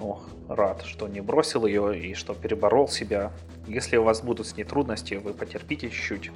ох, 0.00 0.28
рад, 0.48 0.82
что 0.84 1.08
не 1.08 1.20
бросил 1.20 1.66
ее 1.66 1.98
и 1.98 2.14
что 2.14 2.34
переборол 2.34 2.88
себя. 2.88 3.32
Если 3.66 3.96
у 3.96 4.02
вас 4.02 4.22
будут 4.22 4.46
с 4.46 4.56
ней 4.56 4.64
трудности, 4.64 5.14
вы 5.14 5.32
потерпите 5.32 5.90
чуть-чуть. 5.90 6.30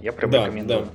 Я 0.00 0.12
прям 0.12 0.30
да, 0.30 0.46
рекомендую. 0.46 0.84
Да 0.84 0.90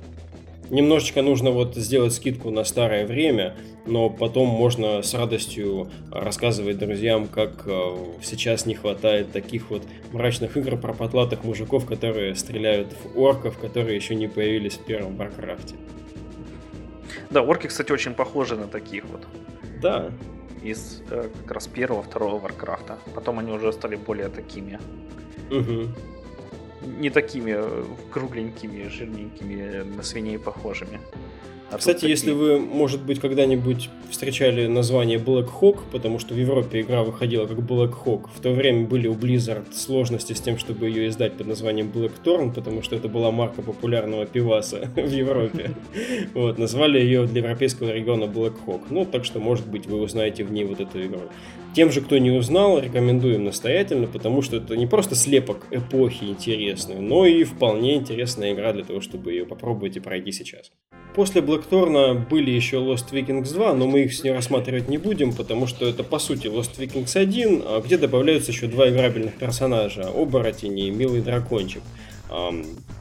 немножечко 0.72 1.22
нужно 1.22 1.50
вот 1.50 1.76
сделать 1.76 2.14
скидку 2.14 2.50
на 2.50 2.64
старое 2.64 3.06
время, 3.06 3.54
но 3.86 4.10
потом 4.10 4.48
можно 4.48 5.02
с 5.02 5.14
радостью 5.14 5.90
рассказывать 6.10 6.78
друзьям, 6.78 7.28
как 7.28 7.62
э, 7.66 7.96
сейчас 8.22 8.66
не 8.66 8.74
хватает 8.74 9.30
таких 9.32 9.70
вот 9.70 9.82
мрачных 10.12 10.56
игр 10.56 10.76
про 10.76 10.94
потлатых 10.94 11.44
мужиков, 11.44 11.86
которые 11.86 12.34
стреляют 12.34 12.88
в 13.04 13.18
орков, 13.18 13.58
которые 13.58 13.94
еще 13.94 14.14
не 14.14 14.28
появились 14.28 14.74
в 14.74 14.84
первом 14.84 15.16
Warcraft 15.16 15.64
е. 15.64 15.76
Да, 17.30 17.42
орки, 17.42 17.66
кстати, 17.66 17.92
очень 17.92 18.14
похожи 18.14 18.56
на 18.56 18.66
таких 18.66 19.04
вот. 19.04 19.26
Да. 19.80 20.10
Из 20.62 21.02
э, 21.10 21.28
как 21.42 21.52
раз 21.52 21.66
первого, 21.66 22.02
второго 22.02 22.38
Варкрафта. 22.38 22.98
Потом 23.14 23.38
они 23.38 23.52
уже 23.52 23.72
стали 23.72 23.96
более 23.96 24.28
такими. 24.28 24.80
Угу 25.50 25.88
не 26.82 27.10
такими 27.10 27.52
э, 27.56 27.84
кругленькими, 28.10 28.88
жирненькими, 28.88 29.82
на 29.96 30.02
свиней 30.02 30.38
похожими. 30.38 31.00
А 31.72 31.78
Кстати, 31.78 32.00
такие... 32.00 32.10
если 32.10 32.32
вы, 32.32 32.58
может 32.58 33.02
быть, 33.02 33.18
когда-нибудь 33.18 33.88
встречали 34.10 34.66
название 34.66 35.18
Black 35.18 35.48
Hawk, 35.60 35.78
потому 35.90 36.18
что 36.18 36.34
в 36.34 36.36
Европе 36.36 36.82
игра 36.82 37.02
выходила 37.02 37.46
как 37.46 37.58
Black 37.60 37.94
Hawk, 38.04 38.28
в 38.34 38.40
то 38.40 38.50
время 38.50 38.86
были 38.86 39.08
у 39.08 39.14
Blizzard 39.14 39.72
сложности 39.72 40.34
с 40.34 40.40
тем, 40.40 40.58
чтобы 40.58 40.88
ее 40.88 41.08
издать 41.08 41.32
под 41.32 41.46
названием 41.46 41.90
Black 41.92 42.12
Thorn, 42.22 42.52
потому 42.52 42.82
что 42.82 42.94
это 42.94 43.08
была 43.08 43.30
марка 43.30 43.62
популярного 43.62 44.26
пиваса 44.26 44.90
в 44.96 45.10
Европе. 45.10 45.70
Вот, 46.34 46.58
назвали 46.58 46.98
ее 46.98 47.26
для 47.26 47.40
европейского 47.40 47.92
региона 47.92 48.24
Black 48.24 48.54
Hawk. 48.66 48.82
Ну, 48.90 49.06
так 49.06 49.24
что, 49.24 49.40
может 49.40 49.66
быть, 49.66 49.86
вы 49.86 50.00
узнаете 50.00 50.44
в 50.44 50.52
ней 50.52 50.64
вот 50.64 50.80
эту 50.80 51.02
игру. 51.04 51.22
Тем 51.74 51.90
же, 51.90 52.02
кто 52.02 52.18
не 52.18 52.30
узнал, 52.30 52.78
рекомендуем 52.80 53.44
настоятельно, 53.44 54.06
потому 54.06 54.42
что 54.42 54.56
это 54.56 54.76
не 54.76 54.86
просто 54.86 55.14
слепок 55.14 55.66
эпохи 55.70 56.24
интересный, 56.24 57.00
но 57.00 57.24
и 57.24 57.44
вполне 57.44 57.94
интересная 57.94 58.52
игра 58.52 58.74
для 58.74 58.84
того, 58.84 59.00
чтобы 59.00 59.32
ее 59.32 59.46
попробовать 59.46 59.96
и 59.96 60.00
пройти 60.00 60.32
сейчас. 60.32 60.70
После 61.14 61.42
Blackthorn 61.42 62.26
были 62.28 62.50
еще 62.50 62.76
Lost 62.76 63.12
Vikings 63.12 63.52
2, 63.52 63.74
но 63.74 63.86
мы 63.86 64.04
их 64.04 64.14
с 64.14 64.22
ней 64.24 64.30
рассматривать 64.30 64.88
не 64.88 64.98
будем, 64.98 65.32
потому 65.32 65.66
что 65.66 65.86
это 65.86 66.02
по 66.02 66.18
сути 66.18 66.46
Lost 66.46 66.78
Vikings 66.78 67.16
1, 67.18 67.62
а 67.66 67.80
где 67.80 67.98
добавляются 67.98 68.52
еще 68.52 68.66
два 68.66 68.88
играбельных 68.88 69.34
персонажа, 69.34 70.08
оборотень 70.08 70.78
и 70.78 70.90
милый 70.90 71.20
дракончик. 71.20 71.82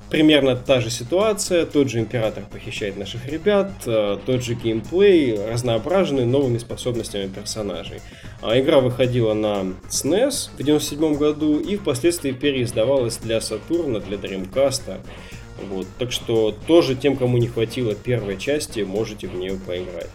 Примерно 0.09 0.57
та 0.57 0.81
же 0.81 0.89
ситуация, 0.89 1.65
тот 1.65 1.89
же 1.89 1.99
император 1.99 2.43
похищает 2.51 2.97
наших 2.97 3.27
ребят, 3.27 3.71
э, 3.85 4.17
тот 4.25 4.43
же 4.43 4.55
геймплей, 4.55 5.39
разноображенный 5.47 6.25
новыми 6.25 6.57
способностями 6.57 7.27
персонажей. 7.27 8.01
А 8.41 8.59
игра 8.59 8.81
выходила 8.81 9.33
на 9.33 9.73
SNES 9.89 10.49
в 10.49 10.59
1997 10.59 11.15
году 11.15 11.59
и 11.61 11.77
впоследствии 11.77 12.33
переиздавалась 12.33 13.19
для 13.19 13.39
Сатурна, 13.39 14.01
для 14.01 14.17
Dreamcast. 14.17 14.99
Вот. 15.69 15.87
Так 15.99 16.11
что 16.11 16.55
тоже 16.67 16.95
тем, 16.95 17.15
кому 17.15 17.37
не 17.37 17.47
хватило 17.47 17.95
первой 17.95 18.37
части, 18.37 18.81
можете 18.81 19.27
в 19.27 19.35
нее 19.35 19.57
поиграть. 19.57 20.09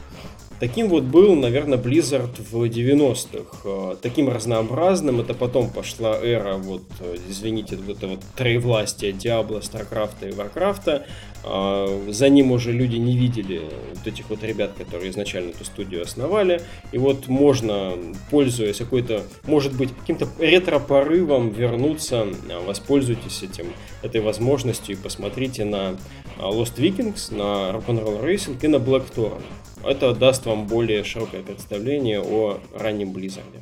Таким 0.58 0.88
вот 0.88 1.02
был, 1.02 1.34
наверное, 1.34 1.76
Blizzard 1.76 2.30
в 2.50 2.64
90-х. 2.64 3.58
Э, 3.64 3.96
таким 4.00 4.30
разнообразным. 4.30 5.20
Это 5.20 5.34
потом 5.34 5.68
пошла 5.68 6.16
эра, 6.16 6.54
вот, 6.54 6.82
э, 7.00 7.16
извините, 7.28 7.76
вот 7.76 7.98
это 7.98 8.06
вот 8.06 8.20
троевластия 8.36 9.12
Diablo, 9.12 9.60
StarCraft 9.60 10.22
а 10.22 10.28
и 10.28 10.32
Warcraft 10.32 10.90
а. 10.90 11.04
Э, 11.44 12.08
за 12.08 12.30
ним 12.30 12.52
уже 12.52 12.72
люди 12.72 12.96
не 12.96 13.18
видели 13.18 13.68
вот 13.94 14.06
этих 14.06 14.30
вот 14.30 14.42
ребят, 14.42 14.72
которые 14.78 15.10
изначально 15.10 15.50
эту 15.50 15.66
студию 15.66 16.02
основали. 16.02 16.62
И 16.90 16.96
вот 16.96 17.28
можно, 17.28 17.92
пользуясь 18.30 18.78
какой-то, 18.78 19.24
может 19.46 19.76
быть, 19.76 19.90
каким-то 19.94 20.26
ретро-порывом 20.38 21.50
вернуться, 21.50 22.28
воспользуйтесь 22.66 23.42
этим, 23.42 23.66
этой 24.02 24.22
возможностью 24.22 24.96
и 24.96 24.98
посмотрите 24.98 25.66
на 25.66 25.96
Lost 26.38 26.76
Vikings, 26.78 27.34
на 27.34 27.76
Rock'n'Roll 27.76 28.24
Racing 28.24 28.56
и 28.62 28.68
на 28.68 28.76
Blackthorne. 28.76 29.42
Это 29.84 30.14
даст 30.14 30.46
вам 30.46 30.66
более 30.66 31.04
широкое 31.04 31.42
представление 31.42 32.20
о 32.20 32.60
раннем 32.74 33.12
Blizzard 33.12 33.51
е. 33.51 33.60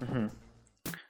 Угу. 0.00 0.30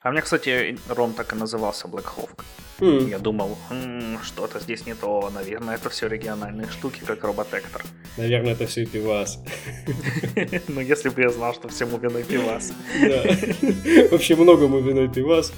А 0.01 0.11
мне, 0.11 0.21
кстати, 0.21 0.77
Ром 0.87 1.13
так 1.13 1.33
и 1.33 1.35
назывался 1.35 1.87
Black 1.87 2.05
Hawk. 2.17 2.43
М-м. 2.79 3.09
Я 3.09 3.19
думал, 3.19 3.57
м-м, 3.69 4.19
что-то 4.23 4.59
здесь 4.59 4.85
не 4.85 4.93
то. 4.93 5.29
Наверное, 5.33 5.75
это 5.75 5.89
все 5.89 6.07
региональные 6.07 6.67
штуки, 6.69 7.01
как 7.05 7.23
Probotector. 7.23 7.83
Наверное, 8.17 8.53
это 8.53 8.67
все 8.67 8.85
пивас. 8.85 9.39
Ну, 10.67 10.81
если 10.81 11.09
бы 11.09 11.21
я 11.21 11.29
знал, 11.29 11.53
что 11.53 11.67
всему 11.67 11.97
виной 11.97 12.23
пивас. 12.23 12.73
Да. 13.01 13.23
Вообще 14.11 14.35
многому 14.35 14.79
виной 14.79 15.09
пивас. 15.09 15.51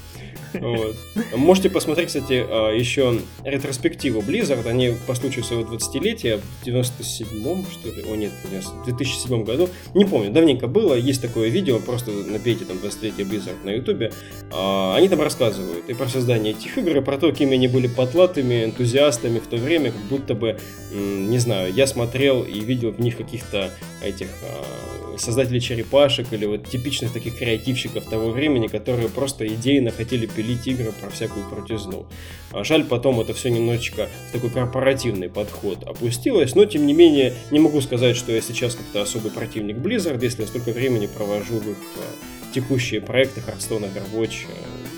Вот. 0.53 0.95
Можете 1.35 1.69
посмотреть, 1.69 2.07
кстати, 2.07 2.45
а, 2.47 2.71
еще 2.71 3.19
ретроспективу 3.43 4.21
Blizzard. 4.21 4.67
Они 4.67 4.93
по 5.07 5.15
случаю 5.15 5.43
своего 5.43 5.63
20-летия 5.63 6.39
в 6.39 6.67
97-м, 6.67 7.65
что 7.71 7.89
ли, 7.89 8.03
о 8.03 8.15
нет, 8.15 8.31
в 8.43 8.85
2007 8.85 9.43
году, 9.43 9.69
не 9.93 10.05
помню, 10.05 10.31
давненько 10.31 10.67
было, 10.67 10.95
есть 10.95 11.21
такое 11.21 11.49
видео, 11.49 11.79
просто 11.79 12.11
набейте 12.11 12.65
там 12.65 12.77
20-летие 12.77 13.25
Blizzard 13.25 13.63
на 13.63 13.71
ютубе. 13.71 14.11
А, 14.51 14.95
они 14.95 15.09
там 15.09 15.21
рассказывают 15.21 15.89
и 15.89 15.93
про 15.93 16.07
создание 16.07 16.53
этих 16.53 16.77
игр, 16.77 16.97
и 16.97 17.01
про 17.01 17.10
то, 17.17 17.29
какими 17.29 17.53
они 17.53 17.67
были 17.67 17.87
потлатыми 17.87 18.65
энтузиастами 18.65 19.39
в 19.39 19.47
то 19.47 19.57
время, 19.57 19.91
как 19.91 20.01
будто 20.01 20.33
бы, 20.33 20.59
не 20.91 21.37
знаю, 21.37 21.73
я 21.73 21.87
смотрел 21.87 22.43
и 22.43 22.59
видел 22.59 22.91
в 22.91 22.99
них 22.99 23.17
каких-то 23.17 23.71
этих 24.03 24.27
а, 24.43 25.17
создателей 25.17 25.61
черепашек 25.61 26.27
или 26.31 26.45
вот 26.45 26.67
типичных 26.67 27.13
таких 27.13 27.37
креативщиков 27.37 28.05
того 28.05 28.31
времени, 28.31 28.67
которые 28.67 29.09
просто 29.09 29.47
идейно 29.47 29.91
хотели 29.91 30.25
пилить 30.25 30.67
игры 30.67 30.91
про 30.91 31.09
всякую 31.09 31.45
крутизну. 31.49 32.05
А 32.51 32.63
жаль, 32.63 32.83
потом 32.83 33.19
это 33.19 33.33
все 33.33 33.49
немножечко 33.49 34.07
в 34.29 34.33
такой 34.33 34.49
корпоративный 34.49 35.29
подход 35.29 35.83
опустилось, 35.83 36.55
но 36.55 36.65
тем 36.65 36.85
не 36.85 36.93
менее 36.93 37.33
не 37.51 37.59
могу 37.59 37.81
сказать, 37.81 38.15
что 38.15 38.31
я 38.31 38.41
сейчас 38.41 38.75
как-то 38.75 39.01
особый 39.01 39.31
противник 39.31 39.77
Blizzard, 39.77 40.21
если 40.21 40.41
я 40.41 40.47
столько 40.47 40.71
времени 40.71 41.07
провожу 41.07 41.59
в 41.59 41.69
их 41.69 41.77
а, 41.97 42.53
текущие 42.53 43.01
проекты 43.01 43.41
Hearthstone, 43.41 43.89
Overwatch, 43.93 44.47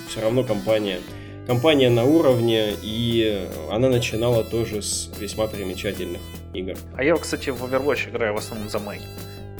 все 0.10 0.22
равно 0.22 0.44
компания 0.44 1.00
компания 1.48 1.90
на 1.90 2.04
уровне, 2.06 2.74
и 2.82 3.48
она 3.72 3.90
начинала 3.90 4.44
тоже 4.44 4.82
с 4.82 5.10
весьма 5.20 5.48
примечательных 5.48 6.22
игр. 6.54 6.76
А 6.96 7.04
я, 7.04 7.16
кстати, 7.16 7.50
в 7.50 7.64
Overwatch 7.64 8.10
играю 8.10 8.34
в 8.34 8.38
основном 8.38 8.70
за 8.70 8.80
Мэй. 8.80 9.02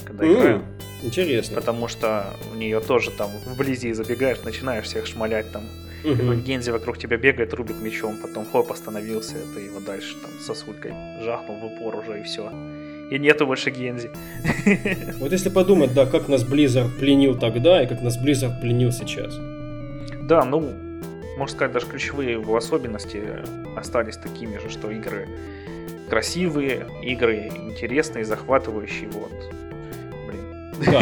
Когда 0.04 0.24
mm, 0.24 0.32
играю. 0.32 0.62
Интересно. 1.02 1.56
Потому 1.56 1.88
что 1.88 2.26
у 2.52 2.56
нее 2.56 2.80
тоже 2.80 3.10
там 3.10 3.30
вблизи 3.46 3.92
забегаешь, 3.92 4.38
начинаешь 4.44 4.86
всех 4.86 5.06
шмалять 5.06 5.50
там. 5.52 5.64
Угу. 6.04 6.34
Гензи 6.46 6.70
вокруг 6.70 6.98
тебя 6.98 7.16
бегает, 7.16 7.54
рубит 7.54 7.80
мечом, 7.80 8.18
потом 8.20 8.44
хоп, 8.50 8.70
остановился, 8.70 9.36
ты 9.54 9.62
его 9.62 9.80
дальше 9.80 10.14
там 10.20 10.30
сосулькой 10.38 10.92
жахнул 11.22 11.56
в 11.56 11.64
упор 11.64 11.96
уже 11.96 12.20
и 12.20 12.22
все. 12.24 12.52
И 13.10 13.18
нету 13.18 13.46
больше 13.46 13.70
Гензи. 13.70 14.10
Вот 15.18 15.32
если 15.32 15.48
подумать, 15.48 15.94
да, 15.94 16.04
как 16.04 16.28
нас 16.28 16.44
Blizzard 16.44 16.90
пленил 16.98 17.38
тогда 17.38 17.82
и 17.82 17.86
как 17.86 18.02
нас 18.02 18.18
Blizzard 18.22 18.60
пленил 18.60 18.92
сейчас. 18.92 19.34
Да, 20.22 20.44
ну, 20.44 20.74
можно 21.36 21.56
сказать, 21.56 21.72
даже 21.72 21.86
ключевые 21.86 22.32
его 22.32 22.56
особенности 22.56 23.22
остались 23.76 24.16
такими 24.16 24.58
же, 24.58 24.70
что 24.70 24.90
игры 24.90 25.28
красивые, 26.08 26.86
игры 27.02 27.48
интересные, 27.48 28.24
захватывающие, 28.24 29.08
вот. 29.08 29.32
Да, 30.84 30.98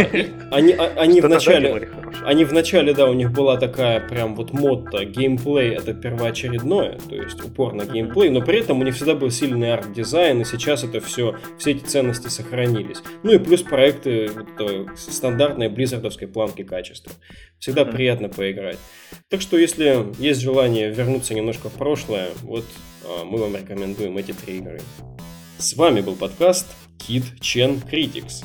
они, 0.50 0.72
а, 0.72 0.92
они 0.96 1.20
в 1.20 1.28
начале, 1.28 1.88
они 2.24 2.44
в 2.44 2.52
начале, 2.52 2.94
да, 2.94 3.08
у 3.08 3.14
них 3.14 3.32
была 3.32 3.56
такая 3.56 4.00
прям 4.00 4.34
вот 4.34 4.52
motto, 4.52 5.04
геймплей 5.04 5.74
это 5.74 5.94
первоочередное, 5.94 6.98
то 6.98 7.14
есть 7.14 7.42
упор 7.44 7.72
на 7.72 7.84
геймплей, 7.84 8.30
но 8.30 8.40
при 8.42 8.60
этом 8.60 8.80
у 8.80 8.84
них 8.84 8.94
всегда 8.94 9.14
был 9.14 9.30
сильный 9.30 9.72
арт-дизайн, 9.72 10.40
и 10.42 10.44
сейчас 10.44 10.84
это 10.84 11.00
все, 11.00 11.36
все 11.58 11.72
эти 11.72 11.84
ценности 11.84 12.28
сохранились. 12.28 13.02
Ну 13.22 13.32
и 13.32 13.38
плюс 13.38 13.62
проекты 13.62 14.30
вот, 14.34 14.98
стандартной 14.98 15.68
Blizzard 15.68 16.03
овской 16.03 16.28
планки 16.28 16.62
качества. 16.62 17.12
Всегда 17.58 17.82
mm-hmm. 17.82 17.92
приятно 17.92 18.28
поиграть. 18.28 18.78
Так 19.28 19.40
что, 19.40 19.56
если 19.56 20.06
есть 20.18 20.40
желание 20.40 20.90
вернуться 20.90 21.34
немножко 21.34 21.68
в 21.68 21.74
прошлое, 21.74 22.30
вот 22.42 22.64
а, 23.04 23.24
мы 23.24 23.38
вам 23.38 23.56
рекомендуем 23.56 24.18
эти 24.18 24.32
три 24.32 24.58
игры. 24.58 24.80
С 25.58 25.76
вами 25.76 26.00
был 26.00 26.16
подкаст 26.16 26.66
Kid 26.98 27.24
Chen 27.40 27.80
Critics. 27.88 28.44